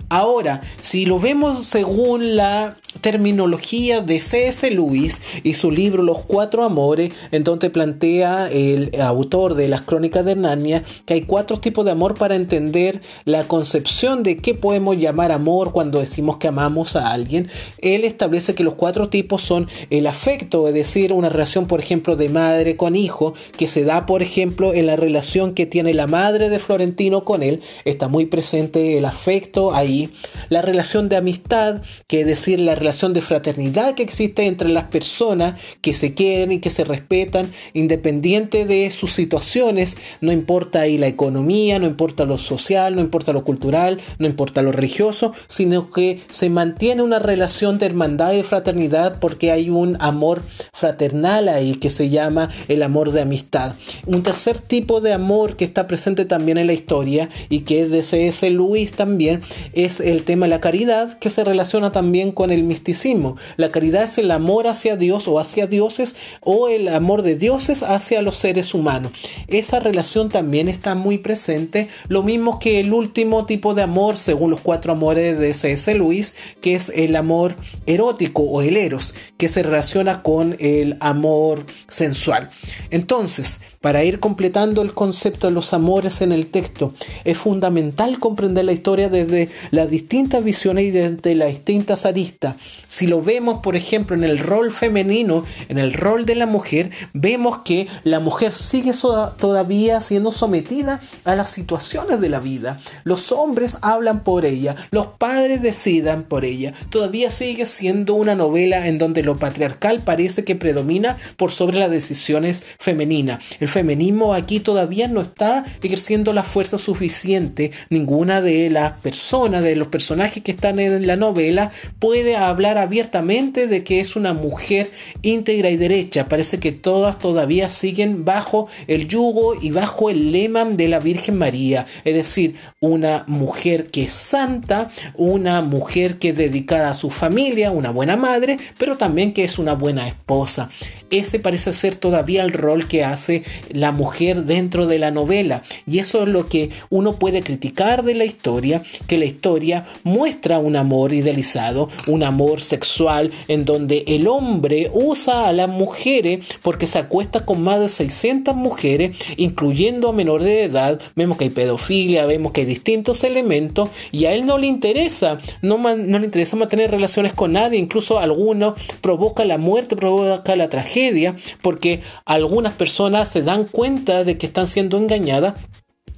Ahora, 0.08 0.60
si 0.80 1.06
lo 1.06 1.18
vemos 1.18 1.66
según 1.66 2.36
la 2.36 2.76
terminología 3.00 4.00
de 4.00 4.20
C.S. 4.20 4.70
Lewis 4.70 5.20
y 5.42 5.54
su 5.54 5.70
libro 5.70 6.02
Los 6.02 6.20
Cuatro 6.20 6.64
Amores, 6.64 7.12
en 7.32 7.44
donde 7.44 7.70
plantea 7.70 8.48
el 8.50 8.90
autor 9.00 9.54
de 9.54 9.68
las 9.68 9.82
Crónicas 9.82 10.24
de 10.24 10.36
Narnia 10.36 10.84
que 11.04 11.14
hay 11.14 11.22
cuatro 11.22 11.58
tipos 11.58 11.84
de 11.84 11.90
amor 11.90 12.14
para 12.14 12.36
entender 12.36 13.02
la 13.24 13.44
concepción 13.44 14.22
de 14.22 14.38
qué 14.38 14.54
podemos 14.54 14.96
llamar 14.96 15.32
amor 15.32 15.72
cuando 15.72 16.00
decimos 16.00 16.36
que 16.38 16.48
amamos 16.48 16.96
a 16.96 17.12
alguien. 17.12 17.48
Él 17.78 18.04
establece 18.04 18.54
que 18.54 18.64
los 18.64 18.74
cuatro 18.74 19.08
tipos 19.08 19.42
son 19.42 19.68
el 19.90 20.06
afecto, 20.06 20.68
es 20.68 20.74
decir, 20.74 21.12
una 21.12 21.28
relación, 21.28 21.66
por 21.66 21.80
ejemplo, 21.80 22.16
de 22.16 22.28
madre 22.28 22.76
con 22.76 22.96
hijo, 22.96 23.34
que 23.56 23.68
se 23.68 23.84
da, 23.84 24.06
por 24.06 24.22
ejemplo, 24.22 24.72
en 24.72 24.86
la 24.86 24.96
relación 24.96 25.54
que 25.54 25.66
tiene 25.66 25.94
la 25.94 26.06
madre 26.06 26.48
de 26.48 26.58
Florentino 26.58 27.24
con 27.24 27.42
él. 27.42 27.60
Está 27.84 28.08
muy 28.08 28.26
presente 28.26 28.96
el 28.98 29.04
afecto 29.04 29.73
ahí 29.76 30.10
la 30.48 30.62
relación 30.62 31.08
de 31.08 31.16
amistad, 31.16 31.82
que 32.06 32.20
es 32.20 32.26
decir, 32.26 32.60
la 32.60 32.74
relación 32.74 33.12
de 33.12 33.20
fraternidad 33.20 33.94
que 33.94 34.02
existe 34.02 34.46
entre 34.46 34.68
las 34.68 34.84
personas 34.84 35.60
que 35.80 35.94
se 35.94 36.14
quieren 36.14 36.52
y 36.52 36.60
que 36.60 36.70
se 36.70 36.84
respetan, 36.84 37.52
independiente 37.72 38.66
de 38.66 38.90
sus 38.90 39.12
situaciones, 39.12 39.96
no 40.20 40.32
importa 40.32 40.80
ahí 40.80 40.98
la 40.98 41.06
economía, 41.06 41.78
no 41.78 41.86
importa 41.86 42.24
lo 42.24 42.38
social, 42.38 42.94
no 42.94 43.00
importa 43.00 43.32
lo 43.32 43.44
cultural, 43.44 44.00
no 44.18 44.26
importa 44.26 44.62
lo 44.62 44.72
religioso, 44.72 45.32
sino 45.46 45.90
que 45.90 46.20
se 46.30 46.50
mantiene 46.50 47.02
una 47.02 47.18
relación 47.18 47.78
de 47.78 47.86
hermandad 47.86 48.32
y 48.32 48.38
de 48.38 48.44
fraternidad 48.44 49.18
porque 49.20 49.52
hay 49.52 49.70
un 49.70 49.96
amor 50.00 50.42
fraternal 50.72 51.48
ahí 51.48 51.74
que 51.74 51.90
se 51.90 52.10
llama 52.10 52.50
el 52.68 52.82
amor 52.82 53.12
de 53.12 53.22
amistad. 53.22 53.74
Un 54.06 54.22
tercer 54.22 54.58
tipo 54.58 55.00
de 55.00 55.12
amor 55.12 55.56
que 55.56 55.64
está 55.64 55.86
presente 55.86 56.24
también 56.24 56.58
en 56.58 56.66
la 56.66 56.72
historia 56.72 57.28
y 57.48 57.60
que 57.60 57.82
es 57.82 57.90
de 57.90 58.02
C.S. 58.02 58.48
Lewis 58.50 58.92
también 58.92 59.40
es 59.72 60.00
el 60.00 60.24
tema 60.24 60.46
de 60.46 60.50
la 60.50 60.60
caridad 60.60 61.18
que 61.18 61.30
se 61.30 61.44
relaciona 61.44 61.92
también 61.92 62.32
con 62.32 62.50
el 62.50 62.62
misticismo. 62.62 63.36
La 63.56 63.70
caridad 63.70 64.04
es 64.04 64.18
el 64.18 64.30
amor 64.30 64.66
hacia 64.66 64.96
Dios 64.96 65.28
o 65.28 65.38
hacia 65.38 65.66
dioses 65.66 66.16
o 66.40 66.68
el 66.68 66.88
amor 66.88 67.22
de 67.22 67.36
dioses 67.36 67.82
hacia 67.82 68.22
los 68.22 68.36
seres 68.36 68.74
humanos. 68.74 69.12
Esa 69.48 69.80
relación 69.80 70.28
también 70.28 70.68
está 70.68 70.94
muy 70.94 71.18
presente, 71.18 71.88
lo 72.08 72.22
mismo 72.22 72.58
que 72.58 72.80
el 72.80 72.92
último 72.92 73.46
tipo 73.46 73.74
de 73.74 73.82
amor 73.82 74.18
según 74.18 74.50
los 74.50 74.60
cuatro 74.60 74.92
amores 74.92 75.38
de 75.38 75.54
C.S. 75.54 75.94
Lewis, 75.94 76.36
que 76.60 76.74
es 76.74 76.90
el 76.94 77.16
amor 77.16 77.54
erótico 77.86 78.42
o 78.42 78.62
el 78.62 78.76
eros, 78.76 79.14
que 79.36 79.48
se 79.48 79.62
relaciona 79.62 80.22
con 80.22 80.56
el 80.60 80.96
amor 81.00 81.66
sensual. 81.88 82.48
Entonces, 82.90 83.60
para 83.84 84.02
ir 84.02 84.18
completando 84.18 84.80
el 84.80 84.94
concepto 84.94 85.46
de 85.46 85.52
los 85.52 85.74
amores 85.74 86.22
en 86.22 86.32
el 86.32 86.46
texto, 86.46 86.94
es 87.24 87.36
fundamental 87.36 88.18
comprender 88.18 88.64
la 88.64 88.72
historia 88.72 89.10
desde 89.10 89.50
las 89.72 89.90
distintas 89.90 90.42
visiones 90.42 90.86
y 90.86 90.90
desde 90.90 91.34
las 91.34 91.50
distintas 91.50 92.06
aristas. 92.06 92.54
Si 92.88 93.06
lo 93.06 93.20
vemos, 93.20 93.60
por 93.62 93.76
ejemplo, 93.76 94.16
en 94.16 94.24
el 94.24 94.38
rol 94.38 94.72
femenino, 94.72 95.44
en 95.68 95.76
el 95.76 95.92
rol 95.92 96.24
de 96.24 96.34
la 96.34 96.46
mujer, 96.46 96.92
vemos 97.12 97.58
que 97.58 97.86
la 98.04 98.20
mujer 98.20 98.54
sigue 98.54 98.92
todavía 98.94 100.00
siendo 100.00 100.32
sometida 100.32 100.98
a 101.26 101.36
las 101.36 101.50
situaciones 101.50 102.22
de 102.22 102.30
la 102.30 102.40
vida. 102.40 102.78
Los 103.04 103.32
hombres 103.32 103.76
hablan 103.82 104.24
por 104.24 104.46
ella, 104.46 104.76
los 104.92 105.08
padres 105.08 105.60
decidan 105.60 106.22
por 106.22 106.46
ella. 106.46 106.72
Todavía 106.88 107.30
sigue 107.30 107.66
siendo 107.66 108.14
una 108.14 108.34
novela 108.34 108.88
en 108.88 108.96
donde 108.96 109.22
lo 109.22 109.36
patriarcal 109.36 110.00
parece 110.00 110.42
que 110.42 110.56
predomina 110.56 111.18
por 111.36 111.50
sobre 111.50 111.78
las 111.78 111.90
decisiones 111.90 112.64
femeninas. 112.78 113.44
Feminismo 113.74 114.34
aquí 114.34 114.60
todavía 114.60 115.08
no 115.08 115.20
está 115.20 115.64
ejerciendo 115.82 116.32
la 116.32 116.44
fuerza 116.44 116.78
suficiente. 116.78 117.72
Ninguna 117.90 118.40
de 118.40 118.70
las 118.70 118.92
personas, 118.92 119.64
de 119.64 119.74
los 119.74 119.88
personajes 119.88 120.42
que 120.44 120.52
están 120.52 120.78
en 120.78 121.06
la 121.06 121.16
novela, 121.16 121.72
puede 121.98 122.36
hablar 122.36 122.78
abiertamente 122.78 123.66
de 123.66 123.82
que 123.82 123.98
es 123.98 124.14
una 124.14 124.32
mujer 124.32 124.92
íntegra 125.22 125.70
y 125.70 125.76
derecha. 125.76 126.28
Parece 126.28 126.58
que 126.60 126.70
todas 126.70 127.18
todavía 127.18 127.68
siguen 127.68 128.24
bajo 128.24 128.68
el 128.86 129.08
yugo 129.08 129.54
y 129.60 129.72
bajo 129.72 130.08
el 130.08 130.30
lema 130.30 130.64
de 130.64 130.86
la 130.86 131.00
Virgen 131.00 131.36
María. 131.36 131.86
Es 132.04 132.14
decir, 132.14 132.54
una 132.80 133.24
mujer 133.26 133.90
que 133.90 134.04
es 134.04 134.12
santa, 134.12 134.88
una 135.14 135.62
mujer 135.62 136.18
que 136.18 136.28
es 136.28 136.36
dedicada 136.36 136.90
a 136.90 136.94
su 136.94 137.10
familia, 137.10 137.72
una 137.72 137.90
buena 137.90 138.16
madre, 138.16 138.56
pero 138.78 138.96
también 138.96 139.32
que 139.32 139.42
es 139.42 139.58
una 139.58 139.74
buena 139.74 140.06
esposa. 140.06 140.68
Ese 141.10 141.38
parece 141.38 141.72
ser 141.72 141.96
todavía 141.96 142.42
el 142.42 142.52
rol 142.52 142.88
que 142.88 143.04
hace 143.04 143.44
la 143.70 143.92
mujer 143.92 144.44
dentro 144.44 144.86
de 144.86 144.98
la 144.98 145.10
novela. 145.10 145.62
Y 145.86 145.98
eso 145.98 146.22
es 146.22 146.28
lo 146.28 146.48
que 146.48 146.70
uno 146.90 147.16
puede 147.16 147.42
criticar 147.42 148.02
de 148.02 148.14
la 148.14 148.24
historia, 148.24 148.82
que 149.06 149.18
la 149.18 149.24
historia 149.24 149.84
muestra 150.02 150.58
un 150.58 150.76
amor 150.76 151.12
idealizado, 151.12 151.88
un 152.06 152.22
amor 152.22 152.60
sexual, 152.60 153.30
en 153.48 153.64
donde 153.64 154.04
el 154.06 154.26
hombre 154.28 154.90
usa 154.92 155.48
a 155.48 155.52
las 155.52 155.68
mujeres 155.68 156.44
porque 156.62 156.86
se 156.86 156.98
acuesta 156.98 157.44
con 157.44 157.62
más 157.62 157.80
de 157.80 157.88
600 157.88 158.54
mujeres, 158.54 159.16
incluyendo 159.36 160.08
a 160.08 160.12
menores 160.12 160.46
de 160.46 160.64
edad. 160.64 161.00
Vemos 161.14 161.38
que 161.38 161.44
hay 161.44 161.50
pedofilia, 161.50 162.26
vemos 162.26 162.52
que 162.52 162.62
hay 162.62 162.66
distintos 162.66 163.24
elementos 163.24 163.90
y 164.12 164.26
a 164.26 164.32
él 164.32 164.46
no 164.46 164.58
le 164.58 164.66
interesa, 164.66 165.38
no, 165.62 165.78
no 165.78 166.18
le 166.18 166.24
interesa 166.24 166.56
mantener 166.56 166.90
relaciones 166.90 167.32
con 167.32 167.52
nadie, 167.52 167.78
incluso 167.78 168.18
algunos 168.18 168.74
provoca 169.00 169.44
la 169.44 169.58
muerte, 169.58 169.96
provoca 169.96 170.56
la 170.56 170.68
tragedia, 170.68 171.34
porque 171.62 172.00
algunas 172.24 172.74
personas 172.74 173.28
se 173.28 173.42
dan 173.44 173.64
cuenta 173.64 174.24
de 174.24 174.38
que 174.38 174.46
están 174.46 174.66
siendo 174.66 174.98
engañadas 174.98 175.54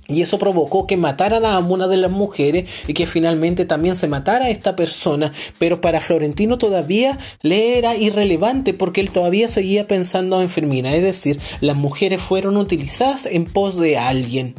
y 0.08 0.22
eso 0.22 0.38
provocó 0.38 0.86
que 0.86 0.96
mataran 0.96 1.44
a 1.44 1.58
una 1.58 1.88
de 1.88 1.96
las 1.96 2.10
mujeres 2.10 2.68
y 2.86 2.94
que 2.94 3.06
finalmente 3.06 3.64
también 3.64 3.96
se 3.96 4.08
matara 4.08 4.46
a 4.46 4.50
esta 4.50 4.76
persona. 4.76 5.32
Pero 5.58 5.80
para 5.80 6.00
Florentino 6.00 6.58
todavía 6.58 7.18
le 7.42 7.78
era 7.78 7.96
irrelevante 7.96 8.72
porque 8.72 9.00
él 9.00 9.10
todavía 9.10 9.48
seguía 9.48 9.88
pensando 9.88 10.40
en 10.40 10.48
Fermina. 10.48 10.94
Es 10.94 11.02
decir, 11.02 11.40
las 11.60 11.76
mujeres 11.76 12.20
fueron 12.20 12.56
utilizadas 12.56 13.26
en 13.26 13.46
pos 13.46 13.78
de 13.78 13.98
alguien. 13.98 14.54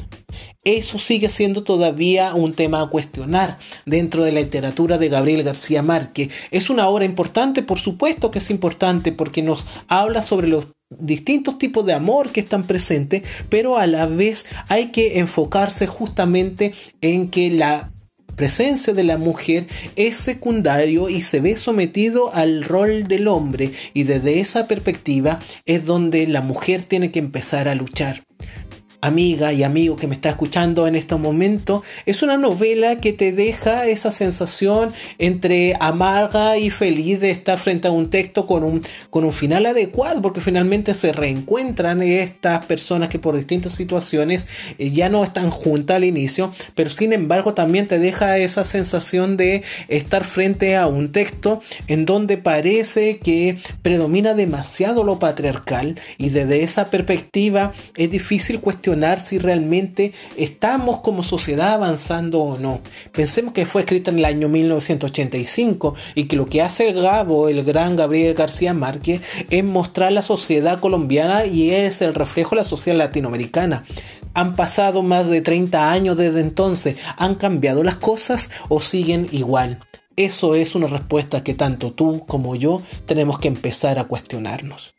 Eso 0.65 0.99
sigue 0.99 1.29
siendo 1.29 1.63
todavía 1.63 2.33
un 2.33 2.53
tema 2.53 2.81
a 2.81 2.89
cuestionar 2.89 3.57
dentro 3.85 4.25
de 4.25 4.33
la 4.33 4.41
literatura 4.41 4.97
de 4.97 5.07
Gabriel 5.07 5.43
García 5.43 5.81
Márquez. 5.81 6.29
Es 6.51 6.69
una 6.69 6.89
obra 6.89 7.05
importante, 7.05 7.63
por 7.63 7.79
supuesto 7.79 8.31
que 8.31 8.39
es 8.39 8.49
importante 8.49 9.13
porque 9.13 9.41
nos 9.41 9.65
habla 9.87 10.21
sobre 10.21 10.49
los 10.49 10.67
distintos 10.89 11.57
tipos 11.57 11.85
de 11.85 11.93
amor 11.93 12.31
que 12.31 12.39
están 12.39 12.65
presentes, 12.65 13.23
pero 13.49 13.77
a 13.77 13.87
la 13.87 14.05
vez 14.05 14.45
hay 14.67 14.87
que 14.87 15.19
enfocarse 15.19 15.87
justamente 15.87 16.73
en 17.01 17.29
que 17.29 17.51
la 17.51 17.91
presencia 18.35 18.93
de 18.93 19.03
la 19.03 19.17
mujer 19.17 19.67
es 19.95 20.15
secundario 20.15 21.09
y 21.09 21.21
se 21.21 21.41
ve 21.41 21.55
sometido 21.55 22.33
al 22.33 22.63
rol 22.63 23.07
del 23.07 23.27
hombre 23.27 23.71
y 23.93 24.03
desde 24.03 24.39
esa 24.39 24.67
perspectiva 24.67 25.39
es 25.65 25.85
donde 25.85 26.27
la 26.27 26.41
mujer 26.41 26.83
tiene 26.83 27.11
que 27.11 27.19
empezar 27.19 27.67
a 27.67 27.75
luchar 27.75 28.26
amiga 29.01 29.53
y 29.53 29.63
amigo 29.63 29.95
que 29.95 30.07
me 30.07 30.15
está 30.15 30.29
escuchando 30.29 30.87
en 30.87 30.95
este 30.95 31.15
momento, 31.15 31.83
es 32.05 32.23
una 32.23 32.37
novela 32.37 32.99
que 32.99 33.13
te 33.13 33.31
deja 33.31 33.85
esa 33.85 34.11
sensación 34.11 34.93
entre 35.19 35.75
amarga 35.79 36.57
y 36.57 36.69
feliz 36.69 37.19
de 37.19 37.31
estar 37.31 37.59
frente 37.59 37.87
a 37.87 37.91
un 37.91 38.09
texto 38.09 38.47
con 38.47 38.63
un, 38.63 38.81
con 39.09 39.23
un 39.23 39.33
final 39.33 39.65
adecuado, 39.65 40.21
porque 40.21 40.41
finalmente 40.41 40.93
se 40.93 41.13
reencuentran 41.13 42.01
estas 42.01 42.65
personas 42.65 43.09
que 43.09 43.19
por 43.19 43.37
distintas 43.37 43.73
situaciones 43.73 44.47
eh, 44.79 44.91
ya 44.91 45.09
no 45.09 45.23
están 45.23 45.51
juntas 45.51 45.97
al 45.97 46.03
inicio, 46.03 46.51
pero 46.75 46.89
sin 46.89 47.13
embargo 47.13 47.53
también 47.53 47.87
te 47.87 47.99
deja 47.99 48.37
esa 48.37 48.65
sensación 48.65 49.37
de 49.37 49.63
estar 49.87 50.23
frente 50.23 50.75
a 50.75 50.87
un 50.87 51.11
texto 51.11 51.59
en 51.87 52.05
donde 52.05 52.37
parece 52.37 53.19
que 53.19 53.57
predomina 53.81 54.33
demasiado 54.33 55.03
lo 55.03 55.19
patriarcal 55.19 55.99
y 56.17 56.29
desde 56.29 56.63
esa 56.63 56.89
perspectiva 56.89 57.71
es 57.95 58.09
difícil 58.09 58.59
cuestionar 58.59 58.86
si 59.19 59.37
realmente 59.37 60.13
estamos 60.37 60.99
como 60.99 61.21
sociedad 61.21 61.73
avanzando 61.73 62.39
o 62.39 62.57
no. 62.57 62.79
Pensemos 63.11 63.53
que 63.53 63.65
fue 63.65 63.81
escrita 63.81 64.11
en 64.11 64.19
el 64.19 64.25
año 64.25 64.47
1985 64.47 65.95
y 66.15 66.25
que 66.25 66.37
lo 66.37 66.45
que 66.45 66.61
hace 66.61 66.93
Gabo, 66.93 67.49
el 67.49 67.63
gran 67.63 67.97
Gabriel 67.97 68.33
García 68.33 68.73
Márquez, 68.73 69.21
es 69.49 69.63
mostrar 69.63 70.13
la 70.13 70.21
sociedad 70.21 70.79
colombiana 70.79 71.45
y 71.45 71.71
es 71.71 72.01
el 72.01 72.13
reflejo 72.13 72.51
de 72.51 72.57
la 72.57 72.63
sociedad 72.63 72.97
latinoamericana. 72.97 73.83
Han 74.33 74.55
pasado 74.55 75.01
más 75.01 75.27
de 75.27 75.41
30 75.41 75.91
años 75.91 76.15
desde 76.15 76.39
entonces. 76.39 76.95
¿Han 77.17 77.35
cambiado 77.35 77.83
las 77.83 77.97
cosas 77.97 78.49
o 78.69 78.79
siguen 78.79 79.27
igual? 79.31 79.79
Eso 80.15 80.55
es 80.55 80.75
una 80.75 80.87
respuesta 80.87 81.43
que 81.43 81.53
tanto 81.53 81.91
tú 81.91 82.23
como 82.25 82.55
yo 82.55 82.81
tenemos 83.05 83.39
que 83.39 83.49
empezar 83.49 83.99
a 83.99 84.05
cuestionarnos. 84.05 84.96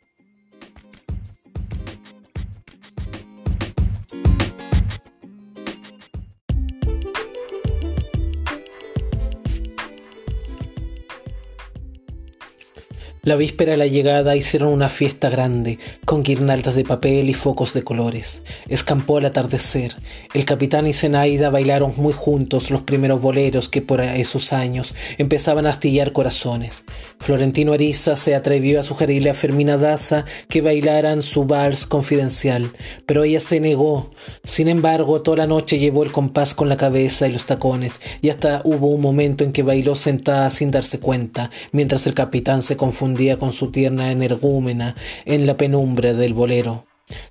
La 13.23 13.35
víspera 13.35 13.73
de 13.73 13.79
la 13.79 13.89
llegada 13.89 14.37
hicieron 14.37 14.73
una 14.73 14.89
fiesta 14.89 15.29
grande, 15.29 15.81
con 16.05 16.23
guirnaldas 16.23 16.77
de 16.77 16.85
papel 16.85 17.29
y 17.29 17.35
focos 17.35 17.75
de 17.75 17.83
colores. 17.83 18.45
Escampó 18.69 19.19
el 19.19 19.27
atardecer. 19.27 19.97
El 20.35 20.45
capitán 20.45 20.87
y 20.87 20.93
Zenaida 20.93 21.51
bailaron 21.51 21.93
muy 21.97 22.13
juntos 22.13 22.71
los 22.71 22.83
primeros 22.83 23.21
boleros 23.21 23.69
que 23.69 23.83
por 23.83 24.01
esos 24.01 24.53
años 24.53 24.95
empezaban 25.19 25.67
a 25.67 25.71
astillar 25.71 26.13
corazones. 26.13 26.85
Florentino 27.19 27.73
Ariza 27.73 28.17
se 28.17 28.37
atrevió 28.37 28.79
a 28.79 28.85
sugerirle 28.85 29.31
a 29.31 29.35
Fermina 29.35 29.77
Daza 29.77 30.25
que 30.49 30.63
bailaran 30.63 31.21
su 31.21 31.45
vals 31.45 31.87
confidencial, 31.87 32.73
pero 33.05 33.25
ella 33.25 33.41
se 33.41 33.59
negó. 33.59 34.13
Sin 34.45 34.69
embargo, 34.69 35.23
toda 35.23 35.39
la 35.39 35.47
noche 35.49 35.81
llevó 35.81 36.05
el 36.05 36.13
compás 36.13 36.55
con 36.55 36.69
la 36.69 36.77
cabeza 36.77 37.27
y 37.27 37.33
los 37.33 37.47
tacones, 37.47 38.01
y 38.23 38.31
hasta 38.31 38.63
hubo 38.65 38.87
un 38.87 39.01
momento 39.01 39.43
en 39.43 39.53
que 39.53 39.65
bailó 39.65 39.97
sentada 39.97 40.49
sin 40.51 40.71
darse 40.71 41.01
cuenta, 41.01 41.51
mientras 41.73 42.07
el 42.07 42.15
capitán 42.15 42.63
se 42.63 42.77
confundía 42.77 43.09
con 43.39 43.53
su 43.53 43.71
tierna 43.71 44.13
energúmena 44.13 44.95
en 45.25 45.47
la 45.47 45.57
penumbra 45.57 46.15
del 46.15 46.35
bolero. 46.35 46.85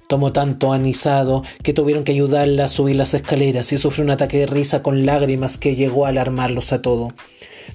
Tomó 0.07 0.33
tanto 0.33 0.73
anisado 0.73 1.43
que 1.63 1.73
tuvieron 1.73 2.03
que 2.03 2.11
ayudarla 2.11 2.65
a 2.65 2.67
subir 2.67 2.95
las 2.95 3.13
escaleras 3.13 3.71
y 3.71 3.77
sufrió 3.77 4.03
un 4.03 4.11
ataque 4.11 4.39
de 4.39 4.47
risa 4.47 4.83
con 4.83 5.05
lágrimas 5.05 5.57
que 5.57 5.75
llegó 5.75 6.05
a 6.05 6.09
alarmarlos 6.09 6.73
a 6.73 6.81
todos. 6.81 7.13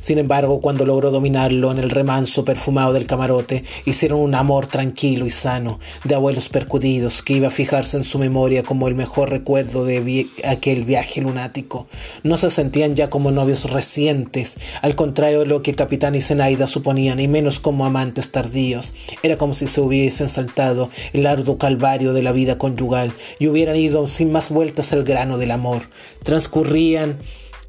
Sin 0.01 0.19
embargo, 0.19 0.61
cuando 0.61 0.85
logró 0.85 1.11
dominarlo 1.11 1.71
en 1.71 1.79
el 1.79 1.91
remanso 1.91 2.45
perfumado 2.45 2.93
del 2.93 3.07
camarote, 3.07 3.65
hicieron 3.85 4.21
un 4.21 4.35
amor 4.35 4.67
tranquilo 4.67 5.27
y 5.27 5.31
sano, 5.31 5.79
de 6.05 6.15
abuelos 6.15 6.49
percudidos, 6.49 7.23
que 7.23 7.35
iba 7.35 7.49
a 7.49 7.51
fijarse 7.51 7.97
en 7.97 8.05
su 8.05 8.19
memoria 8.19 8.63
como 8.63 8.89
el 8.89 8.95
mejor 8.95 9.31
recuerdo 9.31 9.85
de 9.85 10.27
aquel 10.45 10.85
viaje 10.85 11.21
lunático. 11.21 11.87
No 12.23 12.37
se 12.37 12.51
sentían 12.51 12.97
ya 12.97 13.11
como 13.11 13.31
novios 13.31 13.71
recientes, 13.71 14.59
al 14.81 14.95
contrario 14.97 15.41
de 15.41 15.47
lo 15.47 15.63
que 15.63 15.75
Capitán 15.75 16.15
y 16.15 16.21
Zenaida 16.21 16.67
suponían, 16.67 17.21
y 17.21 17.29
menos 17.29 17.61
como 17.61 17.87
amantes 17.87 18.31
tardíos. 18.31 18.95
Era 19.23 19.39
como 19.39 19.55
si 19.55 19.67
se 19.67 19.81
hubiesen 19.81 20.29
saltado 20.29 20.91
el 21.13 21.27
arduo 21.27 21.59
calvario 21.59 22.13
de 22.13 22.23
la 22.23 22.33
vida 22.33 22.59
conyugal 22.59 23.13
y 23.39 23.49
hubieran 23.49 23.77
ido 23.77 24.07
sin 24.07 24.33
más 24.33 24.51
vueltas 24.51 24.93
al 24.93 25.05
grano 25.05 25.39
del 25.39 25.51
amor. 25.51 25.83
Transcurrían 26.23 27.19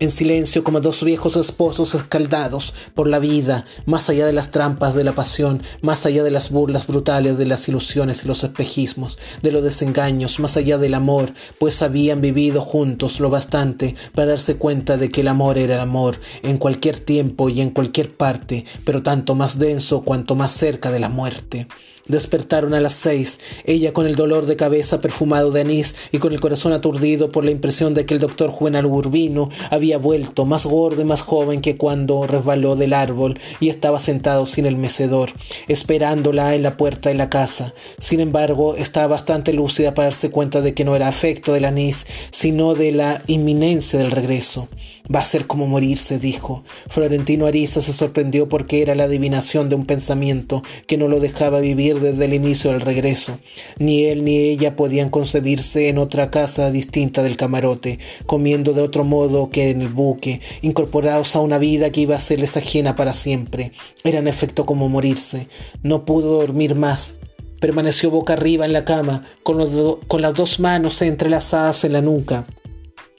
en 0.03 0.11
silencio 0.11 0.65
como 0.65 0.81
dos 0.81 1.03
viejos 1.03 1.37
esposos 1.37 1.95
escaldados 1.95 2.73
por 2.93 3.07
la 3.07 3.19
vida, 3.19 3.65
más 3.85 4.09
allá 4.09 4.25
de 4.25 4.33
las 4.33 4.51
trampas 4.51 4.95
de 4.95 5.05
la 5.05 5.13
pasión, 5.13 5.63
más 5.81 6.05
allá 6.05 6.23
de 6.23 6.31
las 6.31 6.51
burlas 6.51 6.87
brutales 6.87 7.37
de 7.37 7.45
las 7.45 7.69
ilusiones 7.69 8.23
y 8.23 8.27
los 8.27 8.43
espejismos, 8.43 9.17
de 9.41 9.51
los 9.51 9.63
desengaños, 9.63 10.41
más 10.41 10.57
allá 10.57 10.77
del 10.77 10.93
amor, 10.93 11.33
pues 11.57 11.81
habían 11.81 12.19
vivido 12.19 12.59
juntos 12.59 13.21
lo 13.21 13.29
bastante 13.29 13.95
para 14.13 14.27
darse 14.27 14.57
cuenta 14.57 14.97
de 14.97 15.09
que 15.09 15.21
el 15.21 15.29
amor 15.29 15.57
era 15.57 15.75
el 15.75 15.81
amor, 15.81 16.19
en 16.41 16.57
cualquier 16.57 16.99
tiempo 16.99 17.47
y 17.47 17.61
en 17.61 17.69
cualquier 17.69 18.13
parte, 18.15 18.65
pero 18.83 19.03
tanto 19.03 19.35
más 19.35 19.57
denso 19.57 20.01
cuanto 20.01 20.35
más 20.35 20.51
cerca 20.51 20.91
de 20.91 20.99
la 20.99 21.09
muerte. 21.09 21.67
Despertaron 22.05 22.73
a 22.73 22.81
las 22.81 22.93
seis, 22.93 23.39
ella 23.63 23.93
con 23.93 24.05
el 24.05 24.17
dolor 24.17 24.45
de 24.45 24.57
cabeza 24.57 24.99
perfumado 24.99 25.51
de 25.51 25.61
anís 25.61 25.95
y 26.11 26.17
con 26.17 26.33
el 26.33 26.41
corazón 26.41 26.73
aturdido 26.73 27.31
por 27.31 27.45
la 27.45 27.51
impresión 27.51 27.93
de 27.93 28.05
que 28.05 28.13
el 28.13 28.19
doctor 28.19 28.49
Juvenal 28.49 28.85
Urbino 28.85 29.49
había 29.69 29.97
vuelto 29.97 30.45
más 30.45 30.65
gordo 30.65 31.01
y 31.01 31.05
más 31.05 31.21
joven 31.21 31.61
que 31.61 31.77
cuando 31.77 32.27
resbaló 32.27 32.75
del 32.75 32.91
árbol 32.91 33.39
y 33.61 33.69
estaba 33.69 33.99
sentado 33.99 34.45
sin 34.45 34.65
el 34.65 34.75
mecedor, 34.75 35.31
esperándola 35.69 36.55
en 36.55 36.63
la 36.63 36.75
puerta 36.75 37.07
de 37.07 37.15
la 37.15 37.29
casa. 37.29 37.73
Sin 37.99 38.19
embargo, 38.19 38.75
estaba 38.75 39.07
bastante 39.07 39.53
lúcida 39.53 39.93
para 39.93 40.07
darse 40.07 40.29
cuenta 40.29 40.59
de 40.59 40.73
que 40.73 40.83
no 40.83 40.97
era 40.97 41.07
afecto 41.07 41.53
del 41.53 41.63
anís, 41.63 42.05
sino 42.31 42.75
de 42.75 42.91
la 42.91 43.21
inminencia 43.27 43.97
del 43.97 44.11
regreso. 44.11 44.67
Va 45.13 45.19
a 45.19 45.25
ser 45.25 45.47
como 45.47 45.67
morirse, 45.67 46.17
dijo. 46.17 46.63
Florentino 46.87 47.45
Ariza 47.45 47.81
se 47.81 47.91
sorprendió 47.91 48.47
porque 48.47 48.81
era 48.81 48.95
la 48.95 49.03
adivinación 49.03 49.67
de 49.67 49.75
un 49.75 49.85
pensamiento 49.85 50.63
que 50.87 50.97
no 50.97 51.09
lo 51.09 51.19
dejaba 51.19 51.59
vivir 51.59 51.99
desde 51.99 52.23
el 52.23 52.33
inicio 52.33 52.71
del 52.71 52.79
regreso. 52.79 53.37
Ni 53.79 54.05
él 54.05 54.23
ni 54.23 54.37
ella 54.37 54.77
podían 54.77 55.09
concebirse 55.09 55.89
en 55.89 55.97
otra 55.97 56.31
casa 56.31 56.71
distinta 56.71 57.21
del 57.21 57.35
camarote, 57.35 57.99
comiendo 58.25 58.71
de 58.71 58.81
otro 58.81 59.03
modo 59.03 59.49
que 59.49 59.71
en 59.71 59.81
el 59.81 59.89
buque, 59.89 60.39
incorporados 60.61 61.35
a 61.35 61.41
una 61.41 61.57
vida 61.57 61.89
que 61.89 62.01
iba 62.01 62.15
a 62.15 62.21
serles 62.21 62.55
ajena 62.55 62.95
para 62.95 63.13
siempre. 63.13 63.73
Era 64.05 64.19
en 64.19 64.29
efecto 64.29 64.65
como 64.65 64.87
morirse. 64.87 65.47
No 65.81 66.05
pudo 66.05 66.39
dormir 66.39 66.75
más. 66.75 67.15
Permaneció 67.59 68.09
boca 68.09 68.33
arriba 68.33 68.65
en 68.65 68.73
la 68.73 68.85
cama, 68.85 69.25
con, 69.43 69.99
con 70.07 70.21
las 70.21 70.33
dos 70.33 70.61
manos 70.61 71.01
entrelazadas 71.01 71.83
en 71.83 71.93
la 71.93 72.01
nuca 72.01 72.45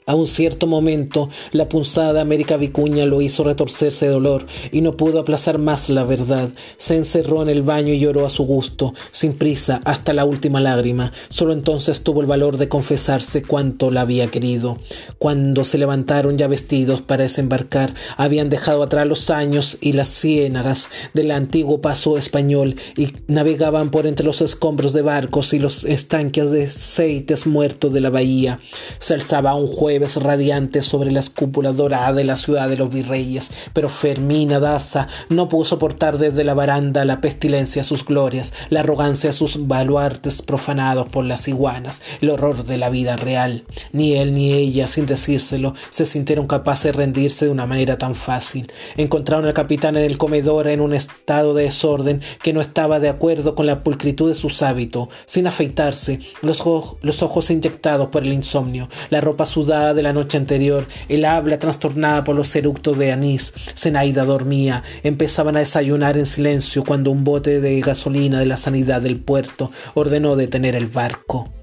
A 0.07 0.13
un 0.13 0.27
cierto 0.27 0.67
momento, 0.67 1.29
la 1.51 1.67
punzada 1.67 2.21
América 2.21 2.57
Vicuña 2.57 3.07
lo 3.07 3.21
hizo 3.21 3.43
retorcerse 3.43 4.05
de 4.05 4.11
dolor 4.11 4.45
y 4.71 4.81
no 4.81 4.97
pudo 4.97 5.19
aplazar 5.19 5.57
más 5.57 5.89
la 5.89 6.03
verdad. 6.03 6.51
Se 6.77 6.95
encerró 6.95 7.41
en 7.41 7.49
el 7.49 7.63
baño 7.63 7.91
y 7.91 7.97
lloró 7.97 8.23
a 8.23 8.29
su 8.29 8.43
gusto, 8.43 8.93
sin 9.09 9.33
prisa, 9.33 9.81
hasta 9.83 10.13
la 10.13 10.23
última 10.23 10.61
lágrima. 10.61 11.11
Solo 11.29 11.53
entonces 11.53 12.03
tuvo 12.03 12.21
el 12.21 12.27
valor 12.27 12.57
de 12.57 12.69
confesarse 12.69 13.41
cuánto 13.41 13.89
la 13.89 14.01
había 14.01 14.27
querido. 14.27 14.77
Cuando 15.17 15.63
se 15.63 15.79
levantaron 15.79 16.37
ya 16.37 16.47
vestidos 16.47 17.01
para 17.01 17.23
desembarcar, 17.23 17.95
habían 18.15 18.51
dejado 18.51 18.83
atrás 18.83 19.07
los 19.07 19.31
años 19.31 19.79
y 19.81 19.93
las 19.93 20.09
ciénagas 20.09 20.91
del 21.15 21.31
antiguo 21.31 21.81
paso 21.81 22.19
español 22.19 22.75
y 22.95 23.07
navegaban 23.25 23.89
por 23.89 24.05
entre 24.05 24.27
los 24.27 24.41
escombros 24.41 24.93
de 24.93 25.01
barcos 25.01 25.51
y 25.55 25.57
los 25.57 25.83
estanques 25.83 26.51
de 26.51 26.65
aceites 26.65 27.47
muertos 27.47 27.91
de 27.91 28.01
la 28.01 28.11
bahía. 28.11 28.59
Se 28.99 29.15
alzaba 29.15 29.55
un 29.55 29.65
juego 29.65 29.94
radiante 30.15 30.81
sobre 30.81 31.11
las 31.11 31.29
cúpulas 31.29 31.75
doradas 31.75 32.15
de 32.15 32.23
la 32.23 32.35
ciudad 32.35 32.69
de 32.69 32.77
los 32.77 32.93
virreyes, 32.93 33.51
pero 33.73 33.89
Fermina 33.89 34.59
Daza 34.59 35.07
no 35.29 35.49
pudo 35.49 35.65
soportar 35.65 36.17
desde 36.17 36.43
la 36.43 36.53
baranda 36.53 37.05
la 37.05 37.21
pestilencia 37.21 37.81
a 37.81 37.85
sus 37.85 38.05
glorias, 38.05 38.53
la 38.69 38.81
arrogancia 38.81 39.29
a 39.29 39.33
sus 39.33 39.67
baluartes 39.67 40.41
profanados 40.41 41.07
por 41.07 41.25
las 41.25 41.47
iguanas, 41.47 42.01
el 42.21 42.29
horror 42.29 42.65
de 42.65 42.77
la 42.77 42.89
vida 42.89 43.15
real. 43.15 43.63
Ni 43.91 44.15
él 44.15 44.35
ni 44.35 44.53
ella, 44.53 44.87
sin 44.87 45.05
decírselo, 45.05 45.73
se 45.89 46.05
sintieron 46.05 46.47
capaces 46.47 46.85
de 46.85 46.91
rendirse 46.91 47.45
de 47.45 47.51
una 47.51 47.65
manera 47.65 47.97
tan 47.97 48.15
fácil. 48.15 48.71
Encontraron 48.97 49.45
al 49.45 49.53
capitán 49.53 49.97
en 49.97 50.03
el 50.03 50.17
comedor 50.17 50.67
en 50.67 50.81
un 50.81 50.93
estado 50.93 51.53
de 51.53 51.63
desorden 51.63 52.21
que 52.43 52.53
no 52.53 52.61
estaba 52.61 52.99
de 52.99 53.09
acuerdo 53.09 53.55
con 53.55 53.65
la 53.65 53.83
pulcritud 53.83 54.29
de 54.29 54.35
sus 54.35 54.61
hábitos, 54.61 55.09
sin 55.25 55.47
afeitarse, 55.47 56.19
los, 56.41 56.63
los 57.01 57.23
ojos 57.23 57.49
inyectados 57.49 58.09
por 58.09 58.23
el 58.23 58.33
insomnio, 58.33 58.89
la 59.09 59.21
ropa 59.21 59.45
sudada 59.45 59.84
de 59.93 60.03
la 60.03 60.13
noche 60.13 60.37
anterior, 60.37 60.87
el 61.09 61.25
habla 61.25 61.59
trastornada 61.59 62.23
por 62.23 62.35
los 62.35 62.55
eructos 62.55 62.97
de 62.97 63.11
anís. 63.11 63.53
Zenaida 63.77 64.25
dormía. 64.25 64.83
Empezaban 65.03 65.55
a 65.55 65.59
desayunar 65.59 66.17
en 66.17 66.25
silencio 66.25 66.83
cuando 66.83 67.11
un 67.11 67.23
bote 67.23 67.61
de 67.61 67.79
gasolina 67.81 68.39
de 68.39 68.45
la 68.45 68.57
sanidad 68.57 69.01
del 69.01 69.19
puerto 69.19 69.71
ordenó 69.93 70.35
detener 70.35 70.75
el 70.75 70.87
barco. 70.87 71.54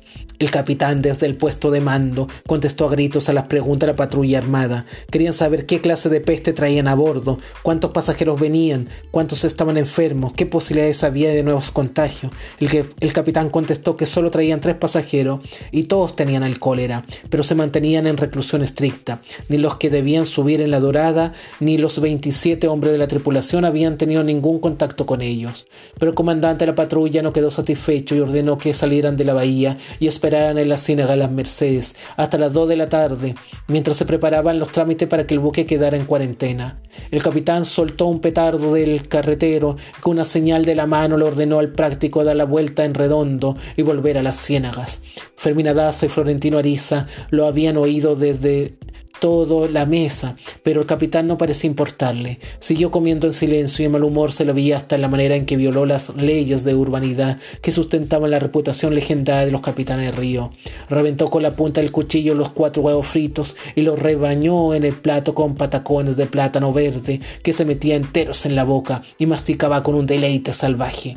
El 0.43 0.51
capitán 0.51 1.03
desde 1.03 1.27
el 1.27 1.37
puesto 1.37 1.71
de 1.71 1.81
mando 1.81 2.27
contestó 2.49 2.87
a 2.87 2.91
gritos 2.91 3.29
a 3.29 3.33
las 3.33 3.45
preguntas 3.45 3.87
de 3.87 3.93
la 3.93 3.97
patrulla 3.97 4.39
armada. 4.39 4.87
Querían 5.09 5.35
saber 5.35 5.67
qué 5.67 5.81
clase 5.81 6.09
de 6.09 6.21
peste 6.21 6.53
traían 6.53 6.89
a 6.89 6.97
bordo, 6.97 7.39
cuántos 7.63 7.93
pasajeros 7.93 8.41
venían, 8.41 8.89
cuántos 9.13 9.45
estaban 9.45 9.77
enfermos, 9.77 10.33
qué 10.33 10.45
posibilidades 10.45 11.05
había 11.05 11.31
de 11.31 11.45
nuevos 11.45 11.71
contagios. 11.71 12.33
El, 12.59 13.13
capitán 13.13 13.51
contestó 13.51 13.97
que 13.97 14.05
solo 14.05 14.33
traían 14.33 14.61
tres 14.61 14.75
pasajeros 14.75 15.43
y 15.71 15.85
todos 15.85 16.17
tenían 16.17 16.43
el 16.43 16.59
cólera, 16.59 17.05
pero 17.31 17.45
se 17.45 17.55
mantenían 17.55 18.09
en 18.09 18.17
reclusión 18.17 18.65
estricta. 18.65 19.21
Ni 19.49 19.59
los 19.59 19.77
que 19.77 19.91
debían 19.91 20.27
subir 20.27 20.61
en 20.61 20.73
la 20.73 20.81
dorada, 20.81 21.35
ni 21.61 21.79
los 21.79 22.01
27 22.01 22.67
hombres 22.67 22.91
de 22.91 22.99
la 22.99 23.07
tripulación 23.07 23.65
habían 23.65 23.97
tenido 23.97 24.25
ningún 24.25 24.59
contacto 24.59 25.07
con 25.07 25.23
ellos. 25.23 25.69
Pero 26.01 26.11
el 26.11 26.17
comandante 26.17 26.65
de 26.65 26.73
la 26.73 26.75
patrulla 26.75 27.23
no 27.23 27.33
quedó 27.33 27.49
satisfecho 27.49 28.17
y 28.17 28.21
ordenó 28.21 28.59
que 28.59 28.75
salieran 28.75 29.17
de 29.17 29.25
la 29.25 29.35
bahía 29.35 29.77
y 30.01 30.09
esperaran 30.09 30.32
en 30.33 30.69
la 30.69 30.79
ciénaga 30.79 31.15
Las 31.15 31.31
Mercedes 31.31 31.95
hasta 32.17 32.39
las 32.39 32.53
dos 32.53 32.69
de 32.69 32.77
la 32.77 32.89
tarde, 32.89 33.35
mientras 33.69 33.97
se 33.97 34.07
preparaban 34.07 34.59
los 34.59 34.73
trámites 34.73 35.07
para 35.09 35.27
que 35.27 35.35
el 35.35 35.41
buque 35.41 35.67
quedara 35.67 35.97
en 35.97 36.07
cuarentena. 36.07 36.81
El 37.11 37.23
capitán 37.23 37.65
soltó 37.65 38.07
un 38.07 38.21
petardo 38.21 38.73
del 38.73 39.09
carretero 39.09 39.77
y 39.99 40.01
con 40.01 40.13
una 40.13 40.25
señal 40.25 40.65
de 40.65 40.75
la 40.75 40.87
mano 40.87 41.17
le 41.17 41.25
ordenó 41.25 41.59
al 41.59 41.73
práctico 41.73 42.25
dar 42.25 42.37
la 42.37 42.45
vuelta 42.45 42.85
en 42.85 42.95
redondo 42.95 43.57
y 43.77 43.83
volver 43.83 44.17
a 44.17 44.23
las 44.23 44.37
ciénagas. 44.37 45.03
Fermina 45.37 45.75
Daza 45.75 46.07
y 46.07 46.09
Florentino 46.09 46.59
Ariza 46.59 47.07
lo 47.31 47.47
habían 47.47 47.77
oído 47.77 48.17
desde 48.17 48.79
todo 49.23 49.69
la 49.69 49.87
mesa, 49.87 50.35
pero 50.65 50.81
el 50.81 50.87
capitán 50.89 51.29
no 51.29 51.39
parecía 51.39 51.71
importarle. 51.71 52.41
Siguió 52.59 52.91
comiendo 52.91 53.29
en 53.29 53.33
silencio 53.33 53.85
y 53.85 53.87
el 53.87 53.93
mal 53.93 54.03
humor 54.03 54.33
se 54.33 54.45
lo 54.45 54.53
veía 54.53 54.79
hasta 54.79 54.97
en 54.97 55.01
la 55.01 55.07
manera 55.07 55.37
en 55.37 55.47
que 55.47 55.57
violó 55.57 55.87
las 55.87 56.17
leyes 56.17 56.65
de 56.65 56.75
urbanidad 56.75 57.39
que 57.61 57.71
sustentaban 57.71 58.33
la 58.33 58.41
reputación 58.41 58.97
legendaria 58.97 59.47
de 59.47 59.53
los 59.53 59.61
capitanes 59.61 60.07
de 60.07 60.11
río. 60.11 60.51
Reventó 60.91 61.31
con 61.31 61.45
la 61.45 61.55
punta 61.55 61.81
del 61.81 61.93
cuchillo 61.93 62.35
los 62.35 62.51
cuatro 62.51 62.83
huevos 62.83 63.07
fritos 63.07 63.55
y 63.77 63.83
los 63.83 63.97
rebañó 63.97 64.75
en 64.75 64.83
el 64.83 64.95
plato 64.95 65.37
con 65.37 65.55
patacones 65.55 66.17
de 66.17 66.27
plátano 66.27 66.73
verde 66.73 67.21
que 67.45 67.53
se 67.53 67.65
metía 67.65 67.95
enteros 67.95 68.45
en 68.45 68.57
la 68.57 68.65
boca 68.65 69.03
y 69.19 69.27
masticaba 69.27 69.85
con 69.85 69.95
un 69.95 70.07
deleite 70.07 70.53
salvaje. 70.53 71.17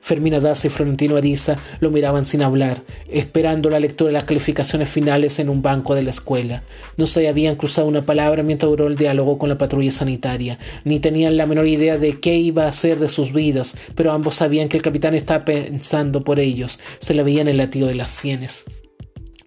Fermina 0.00 0.40
Daza 0.40 0.66
y 0.66 0.70
Florentino 0.70 1.16
Ariza 1.16 1.56
lo 1.80 1.90
miraban 1.90 2.24
sin 2.24 2.42
hablar, 2.42 2.82
esperando 3.08 3.70
la 3.70 3.80
lectura 3.80 4.08
de 4.08 4.14
las 4.14 4.24
calificaciones 4.24 4.88
finales 4.88 5.38
en 5.38 5.48
un 5.48 5.62
banco 5.62 5.94
de 5.94 6.02
la 6.02 6.10
escuela. 6.10 6.62
No 6.96 7.06
se 7.06 7.28
habían 7.28 7.56
cruzado 7.56 7.86
una 7.86 8.02
palabra 8.02 8.42
mientras 8.42 8.70
duró 8.70 8.86
el 8.86 8.96
diálogo 8.96 9.38
con 9.38 9.48
la 9.48 9.58
patrulla 9.58 9.90
sanitaria, 9.90 10.58
ni 10.84 11.00
tenían 11.00 11.36
la 11.36 11.46
menor 11.46 11.66
idea 11.66 11.98
de 11.98 12.18
qué 12.18 12.36
iba 12.36 12.64
a 12.64 12.68
hacer 12.68 12.98
de 12.98 13.08
sus 13.08 13.32
vidas, 13.32 13.76
pero 13.94 14.12
ambos 14.12 14.36
sabían 14.36 14.68
que 14.68 14.76
el 14.76 14.82
capitán 14.82 15.14
estaba 15.14 15.44
pensando 15.44 16.24
por 16.24 16.40
ellos, 16.40 16.80
se 16.98 17.14
le 17.14 17.22
veía 17.22 17.42
en 17.42 17.48
el 17.48 17.58
latido 17.58 17.88
de 17.88 17.94
las 17.94 18.10
sienes. 18.10 18.64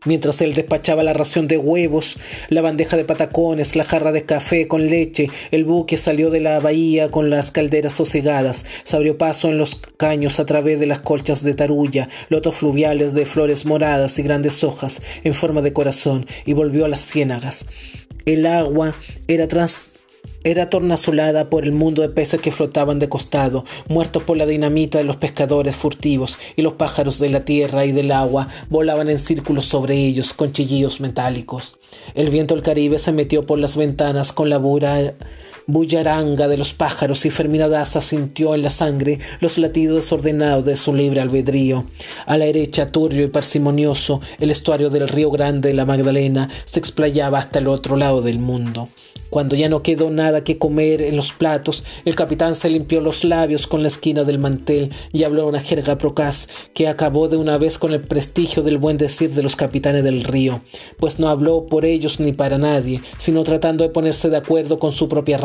Mientras 0.05 0.41
él 0.41 0.53
despachaba 0.53 1.03
la 1.03 1.13
ración 1.13 1.47
de 1.47 1.57
huevos, 1.57 2.17
la 2.49 2.61
bandeja 2.61 2.97
de 2.97 3.05
patacones, 3.05 3.75
la 3.75 3.83
jarra 3.83 4.11
de 4.11 4.25
café 4.25 4.67
con 4.67 4.87
leche, 4.87 5.29
el 5.51 5.63
buque 5.63 5.97
salió 5.97 6.29
de 6.29 6.41
la 6.41 6.59
bahía 6.59 7.09
con 7.09 7.29
las 7.29 7.51
calderas 7.51 7.93
sosegadas, 7.93 8.65
se 8.83 8.95
abrió 8.95 9.17
paso 9.17 9.49
en 9.49 9.57
los 9.57 9.75
caños 9.97 10.39
a 10.39 10.45
través 10.45 10.79
de 10.79 10.87
las 10.87 10.99
colchas 10.99 11.43
de 11.43 11.53
tarulla, 11.53 12.09
lotos 12.29 12.55
fluviales 12.55 13.13
de 13.13 13.25
flores 13.25 13.65
moradas 13.65 14.19
y 14.19 14.23
grandes 14.23 14.63
hojas 14.63 15.01
en 15.23 15.33
forma 15.33 15.61
de 15.61 15.73
corazón, 15.73 16.25
y 16.45 16.53
volvió 16.53 16.85
a 16.85 16.89
las 16.89 17.01
ciénagas. 17.01 17.67
El 18.25 18.45
agua 18.45 18.95
era 19.27 19.47
trans 19.47 19.92
era 20.43 20.69
tornasolada 20.69 21.49
por 21.49 21.63
el 21.63 21.71
mundo 21.71 22.01
de 22.01 22.09
peces 22.09 22.41
que 22.41 22.51
flotaban 22.51 22.99
de 22.99 23.09
costado, 23.09 23.65
muertos 23.87 24.23
por 24.23 24.37
la 24.37 24.45
dinamita 24.45 24.97
de 24.97 25.03
los 25.03 25.15
pescadores 25.15 25.75
furtivos, 25.75 26.39
y 26.55 26.61
los 26.61 26.73
pájaros 26.73 27.19
de 27.19 27.29
la 27.29 27.45
tierra 27.45 27.85
y 27.85 27.91
del 27.91 28.11
agua 28.11 28.47
volaban 28.69 29.09
en 29.09 29.19
círculos 29.19 29.65
sobre 29.65 29.95
ellos 29.95 30.33
con 30.33 30.51
chillillos 30.51 30.99
metálicos. 30.99 31.77
El 32.15 32.29
viento 32.29 32.55
del 32.55 32.63
Caribe 32.63 32.99
se 32.99 33.11
metió 33.11 33.45
por 33.45 33.59
las 33.59 33.75
ventanas 33.75 34.31
con 34.31 34.49
la 34.49 34.57
bura 34.57 35.13
bullaranga 35.67 36.47
de 36.47 36.57
los 36.57 36.73
pájaros 36.73 37.25
y 37.25 37.29
Fermina 37.29 37.67
Daza 37.67 38.01
sintió 38.01 38.55
en 38.55 38.63
la 38.63 38.69
sangre 38.69 39.19
los 39.39 39.57
latidos 39.57 40.03
desordenados 40.03 40.65
de 40.65 40.75
su 40.75 40.93
libre 40.93 41.21
albedrío. 41.21 41.85
A 42.25 42.37
la 42.37 42.45
derecha, 42.45 42.91
turbio 42.91 43.23
y 43.23 43.29
parsimonioso, 43.29 44.21
el 44.39 44.51
estuario 44.51 44.89
del 44.89 45.07
río 45.07 45.31
Grande 45.31 45.69
de 45.69 45.75
la 45.75 45.85
Magdalena 45.85 46.49
se 46.65 46.79
explayaba 46.79 47.39
hasta 47.39 47.59
el 47.59 47.67
otro 47.67 47.95
lado 47.95 48.21
del 48.21 48.39
mundo. 48.39 48.89
Cuando 49.33 49.55
ya 49.55 49.67
no 49.67 49.81
quedó 49.81 50.11
nada 50.11 50.43
que 50.43 50.59
comer 50.59 51.01
en 51.01 51.15
los 51.15 51.33
platos, 51.33 51.83
el 52.05 52.13
capitán 52.15 52.53
se 52.53 52.69
limpió 52.69 53.01
los 53.01 53.23
labios 53.23 53.65
con 53.65 53.81
la 53.81 53.87
esquina 53.87 54.25
del 54.25 54.37
mantel 54.37 54.91
y 55.11 55.23
habló 55.23 55.47
una 55.47 55.59
jerga 55.59 55.97
procaz 55.97 56.49
que 56.75 56.87
acabó 56.87 57.29
de 57.29 57.37
una 57.37 57.57
vez 57.57 57.79
con 57.79 57.93
el 57.93 58.01
prestigio 58.01 58.61
del 58.61 58.77
buen 58.77 58.99
decir 58.99 59.31
de 59.31 59.41
los 59.41 59.55
capitanes 59.55 60.03
del 60.03 60.23
río, 60.23 60.61
pues 60.99 61.17
no 61.17 61.29
habló 61.29 61.65
por 61.65 61.83
ellos 61.83 62.19
ni 62.19 62.31
para 62.31 62.59
nadie, 62.59 63.01
sino 63.17 63.41
tratando 63.41 63.83
de 63.83 63.89
ponerse 63.89 64.29
de 64.29 64.37
acuerdo 64.37 64.77
con 64.77 64.91
su 64.91 65.09
propia 65.09 65.39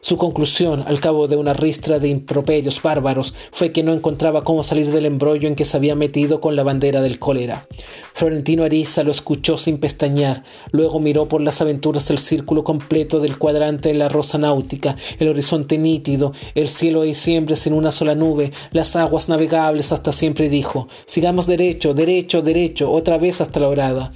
Su 0.00 0.16
conclusión, 0.18 0.84
al 0.86 1.00
cabo 1.00 1.26
de 1.26 1.36
una 1.36 1.52
ristra 1.52 1.98
de 1.98 2.08
improperios 2.08 2.80
bárbaros, 2.80 3.34
fue 3.50 3.72
que 3.72 3.82
no 3.82 3.92
encontraba 3.92 4.44
cómo 4.44 4.62
salir 4.62 4.90
del 4.90 5.06
embrollo 5.06 5.48
en 5.48 5.54
que 5.54 5.64
se 5.64 5.76
había 5.76 5.94
metido 5.94 6.40
con 6.40 6.54
la 6.54 6.62
bandera 6.62 7.00
del 7.00 7.18
cólera. 7.18 7.66
Florentino 8.14 8.64
Ariza 8.64 9.02
lo 9.02 9.10
escuchó 9.10 9.58
sin 9.58 9.78
pestañear, 9.78 10.44
luego 10.70 11.00
miró 11.00 11.26
por 11.26 11.40
las 11.40 11.60
aventuras 11.60 12.06
del 12.08 12.18
círculo 12.18 12.62
completo 12.62 13.20
del 13.20 13.38
cuadrante 13.38 13.88
de 13.88 13.94
la 13.94 14.08
rosa 14.08 14.38
náutica, 14.38 14.96
el 15.18 15.28
horizonte 15.28 15.78
nítido, 15.78 16.32
el 16.54 16.68
cielo 16.68 17.00
de 17.00 17.08
diciembre 17.08 17.56
sin 17.56 17.72
una 17.72 17.90
sola 17.90 18.14
nube, 18.14 18.52
las 18.70 18.96
aguas 18.96 19.28
navegables 19.28 19.92
hasta 19.92 20.12
siempre, 20.12 20.48
dijo 20.48 20.88
Sigamos 21.06 21.46
derecho, 21.46 21.94
derecho, 21.94 22.42
derecho, 22.42 22.90
otra 22.90 23.18
vez 23.18 23.40
hasta 23.40 23.60
la 23.60 23.68
orada. 23.68 24.12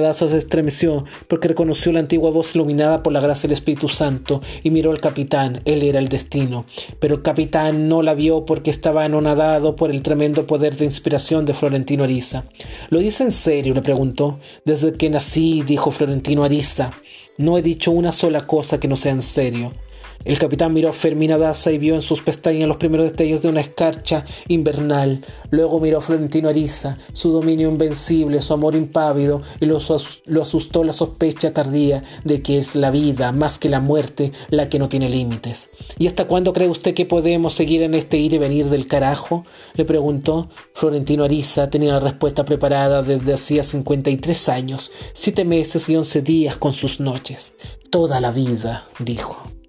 Daza 0.00 0.28
se 0.28 0.38
estremeció 0.38 1.04
porque 1.28 1.48
reconoció 1.48 1.92
la 1.92 2.00
antigua 2.00 2.30
voz 2.30 2.54
iluminada 2.54 3.02
por 3.02 3.12
la 3.12 3.20
gracia 3.20 3.48
del 3.48 3.54
Espíritu 3.54 3.88
Santo 3.88 4.40
y 4.62 4.70
miró 4.70 4.90
al 4.90 5.00
capitán, 5.00 5.60
él 5.64 5.82
era 5.82 5.98
el 5.98 6.08
destino. 6.08 6.64
Pero 6.98 7.16
el 7.16 7.22
capitán 7.22 7.88
no 7.88 8.02
la 8.02 8.14
vio 8.14 8.44
porque 8.44 8.70
estaba 8.70 9.04
anonadado 9.04 9.76
por 9.76 9.90
el 9.90 10.02
tremendo 10.02 10.46
poder 10.46 10.76
de 10.76 10.84
inspiración 10.84 11.44
de 11.44 11.54
Florentino 11.54 12.04
Ariza. 12.04 12.44
¿Lo 12.88 12.98
dice 12.98 13.24
en 13.24 13.32
serio? 13.32 13.74
le 13.74 13.82
preguntó. 13.82 14.38
Desde 14.64 14.92
que 14.92 15.10
nací, 15.10 15.62
dijo 15.62 15.90
Florentino 15.90 16.44
Ariza. 16.44 16.92
No 17.38 17.56
he 17.56 17.62
dicho 17.62 17.90
una 17.90 18.12
sola 18.12 18.46
cosa 18.46 18.78
que 18.78 18.88
no 18.88 18.96
sea 18.96 19.12
en 19.12 19.22
serio. 19.22 19.72
El 20.22 20.38
capitán 20.38 20.74
miró 20.74 20.92
Fermina 20.92 21.38
Daza 21.38 21.72
y 21.72 21.78
vio 21.78 21.94
en 21.94 22.02
sus 22.02 22.20
pestañas 22.20 22.68
los 22.68 22.76
primeros 22.76 23.06
destellos 23.06 23.40
de 23.40 23.48
una 23.48 23.62
escarcha 23.62 24.26
invernal. 24.48 25.24
Luego 25.48 25.80
miró 25.80 25.98
a 25.98 26.00
Florentino 26.02 26.50
Ariza, 26.50 26.98
su 27.14 27.32
dominio 27.32 27.70
invencible, 27.70 28.42
su 28.42 28.52
amor 28.52 28.76
impávido, 28.76 29.40
y 29.60 29.64
lo, 29.64 29.78
asustó 29.78 30.84
la 30.84 30.92
sospecha 30.92 31.54
tardía 31.54 32.04
de 32.22 32.42
que 32.42 32.58
es 32.58 32.74
la 32.74 32.90
vida, 32.90 33.32
más 33.32 33.58
que 33.58 33.70
la 33.70 33.80
muerte, 33.80 34.32
la 34.50 34.68
que 34.68 34.78
no 34.78 34.90
tiene 34.90 35.08
límites. 35.08 35.70
¿Y 35.98 36.06
hasta 36.06 36.26
cuándo 36.26 36.52
cree 36.52 36.68
usted 36.68 36.92
que 36.92 37.06
podemos 37.06 37.54
seguir 37.54 37.82
en 37.82 37.94
este 37.94 38.18
ir 38.18 38.34
y 38.34 38.38
venir 38.38 38.66
del 38.66 38.86
carajo? 38.86 39.46
le 39.74 39.86
preguntó. 39.86 40.50
Florentino 40.74 41.24
Ariza 41.24 41.70
tenía 41.70 41.94
la 41.94 42.00
respuesta 42.00 42.44
preparada 42.44 43.02
desde 43.02 43.32
hacía 43.32 43.64
53 43.64 44.48
años, 44.50 44.92
siete 45.14 45.46
meses 45.46 45.88
y 45.88 45.96
once 45.96 46.20
días 46.20 46.56
con 46.56 46.74
sus 46.74 47.00
noches. 47.00 47.54
Toda 47.90 48.20
la 48.20 48.32
vida, 48.32 48.84
dijo. 48.98 49.59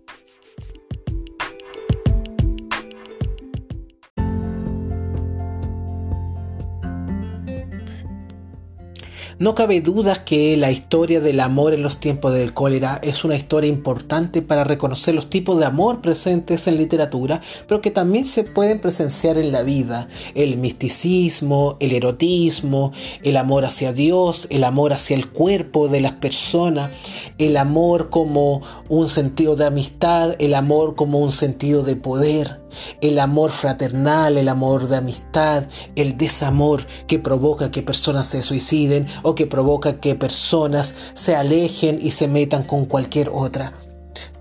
No 9.42 9.56
cabe 9.56 9.82
duda 9.82 10.24
que 10.24 10.56
la 10.56 10.70
historia 10.70 11.20
del 11.20 11.40
amor 11.40 11.74
en 11.74 11.82
los 11.82 11.98
tiempos 11.98 12.32
del 12.32 12.54
cólera 12.54 13.00
es 13.02 13.24
una 13.24 13.36
historia 13.36 13.72
importante 13.72 14.44
para 14.44 14.64
reconocer 14.64 15.16
los 15.16 15.32
tipos 15.32 15.58
de 15.58 15.66
amor 15.66 16.00
presentes 16.00 16.68
en 16.68 16.78
literatura, 16.78 17.42
pero 17.68 17.82
que 17.82 17.90
también 17.90 18.28
se 18.28 18.44
pueden 18.44 18.80
presenciar 18.80 19.40
en 19.40 19.52
la 19.52 19.64
vida. 19.64 20.08
El 20.36 20.58
misticismo, 20.58 21.76
el 21.80 21.94
erotismo, 21.94 22.92
el 23.24 23.36
amor 23.36 23.66
hacia 23.66 23.94
Dios, 23.94 24.46
el 24.52 24.64
amor 24.64 24.94
hacia 24.94 25.16
el 25.16 25.28
cuerpo 25.28 25.88
de 25.88 26.02
las 26.02 26.14
personas, 26.14 26.92
el 27.40 27.58
amor 27.58 28.12
como 28.12 28.62
un 28.90 29.10
sentido 29.10 29.56
de 29.56 29.66
amistad, 29.66 30.36
el 30.38 30.54
amor 30.54 30.94
como 30.94 31.18
un 31.18 31.32
sentido 31.32 31.82
de 31.82 31.96
poder 31.96 32.61
el 33.02 33.20
amor 33.20 33.52
fraternal, 33.52 34.38
el 34.38 34.50
amor 34.50 34.88
de 34.88 34.98
amistad, 34.98 35.66
el 35.96 36.18
desamor 36.18 36.86
que 37.08 37.20
provoca 37.20 37.72
que 37.72 37.82
personas 37.82 38.28
se 38.28 38.44
suiciden 38.44 39.08
o 39.24 39.36
que 39.36 39.48
provoca 39.48 40.00
que 40.00 40.16
personas 40.16 40.96
se 41.14 41.36
alejen 41.36 42.00
y 42.02 42.12
se 42.12 42.28
metan 42.28 42.64
con 42.64 42.86
cualquier 42.86 43.30
otra. 43.34 43.74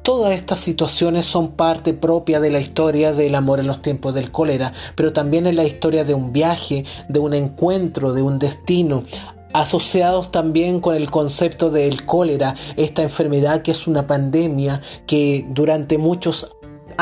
Todas 0.02 0.32
estas 0.32 0.58
situaciones 0.60 1.26
son 1.26 1.52
parte 1.52 1.92
propia 1.92 2.40
de 2.40 2.50
la 2.50 2.58
historia 2.58 3.12
del 3.12 3.34
amor 3.34 3.60
en 3.60 3.66
los 3.66 3.82
tiempos 3.82 4.14
del 4.14 4.30
cólera, 4.30 4.72
pero 4.94 5.12
también 5.12 5.46
en 5.46 5.56
la 5.56 5.64
historia 5.64 6.04
de 6.04 6.14
un 6.14 6.32
viaje, 6.32 6.84
de 7.08 7.18
un 7.18 7.34
encuentro, 7.34 8.14
de 8.14 8.22
un 8.22 8.38
destino, 8.38 9.04
asociados 9.52 10.32
también 10.32 10.80
con 10.80 10.94
el 10.94 11.10
concepto 11.10 11.70
del 11.70 12.06
cólera, 12.06 12.54
esta 12.76 13.02
enfermedad 13.02 13.62
que 13.62 13.72
es 13.72 13.86
una 13.86 14.06
pandemia 14.06 14.80
que 15.06 15.46
durante 15.50 15.98
muchos 15.98 16.56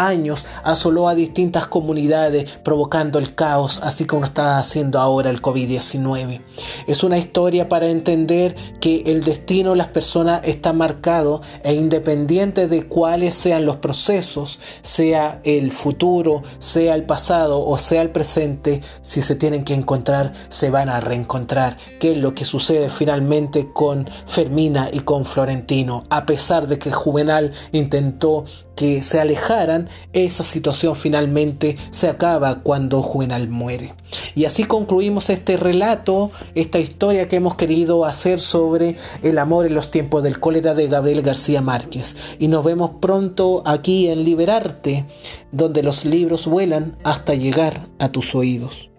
años 0.06 0.44
asoló 0.62 1.08
a 1.08 1.14
distintas 1.14 1.66
comunidades 1.66 2.50
provocando 2.62 3.18
el 3.18 3.34
caos, 3.34 3.80
así 3.82 4.04
como 4.04 4.24
está 4.24 4.58
haciendo 4.58 5.00
ahora 5.00 5.30
el 5.30 5.42
COVID-19. 5.42 6.40
Es 6.87 7.02
una 7.04 7.18
historia 7.18 7.68
para 7.68 7.88
entender 7.88 8.54
que 8.80 9.02
el 9.06 9.24
destino 9.24 9.70
de 9.70 9.76
las 9.76 9.88
personas 9.88 10.40
está 10.44 10.72
marcado 10.72 11.42
e 11.62 11.74
independiente 11.74 12.66
de 12.68 12.84
cuáles 12.84 13.34
sean 13.34 13.66
los 13.66 13.76
procesos, 13.76 14.58
sea 14.82 15.40
el 15.44 15.72
futuro, 15.72 16.42
sea 16.58 16.94
el 16.94 17.04
pasado 17.04 17.64
o 17.64 17.78
sea 17.78 18.02
el 18.02 18.11
presente, 18.11 18.80
si 19.02 19.22
se 19.22 19.34
tienen 19.34 19.64
que 19.64 19.74
encontrar, 19.74 20.32
se 20.48 20.70
van 20.70 20.88
a 20.88 21.00
reencontrar, 21.00 21.76
que 22.00 22.12
es 22.12 22.18
lo 22.18 22.34
que 22.34 22.44
sucede 22.44 22.90
finalmente 22.90 23.70
con 23.72 24.08
Fermina 24.26 24.88
y 24.92 25.00
con 25.00 25.24
Florentino, 25.24 26.04
a 26.11 26.26
pesar 26.26 26.66
de 26.66 26.78
que 26.78 26.92
Juvenal 26.92 27.52
intentó 27.72 28.44
que 28.76 29.02
se 29.02 29.20
alejaran, 29.20 29.88
esa 30.12 30.44
situación 30.44 30.96
finalmente 30.96 31.77
se 31.90 32.09
acaba 32.09 32.61
cuando 32.61 33.03
Juvenal 33.03 33.48
muere. 33.48 33.94
Y 34.35 34.44
así 34.44 34.64
concluimos 34.64 35.31
este 35.31 35.57
relato, 35.57 36.31
esta 36.55 36.79
historia 36.79 37.29
que 37.29 37.37
hemos 37.37 37.55
querido 37.55 38.05
hacer 38.05 38.40
sobre 38.40 38.96
el 39.22 39.38
amor 39.38 39.66
en 39.66 39.74
los 39.74 39.90
tiempos 39.90 40.22
del 40.22 40.40
cólera 40.40 40.74
de 40.74 40.88
Gabriel 40.88 41.22
García 41.22 41.61
Márquez. 41.61 42.16
Y 42.38 42.48
nos 42.48 42.64
vemos 42.64 42.92
pronto 43.01 43.62
aquí 43.64 44.09
en 44.09 44.24
Liberarte, 44.24 45.05
donde 45.53 45.83
los 45.83 46.05
libros 46.05 46.46
vuelan 46.46 46.96
hasta 47.05 47.35
llegar 47.35 47.88
a 47.98 48.09
tus 48.09 48.35
oídos. 48.35 48.90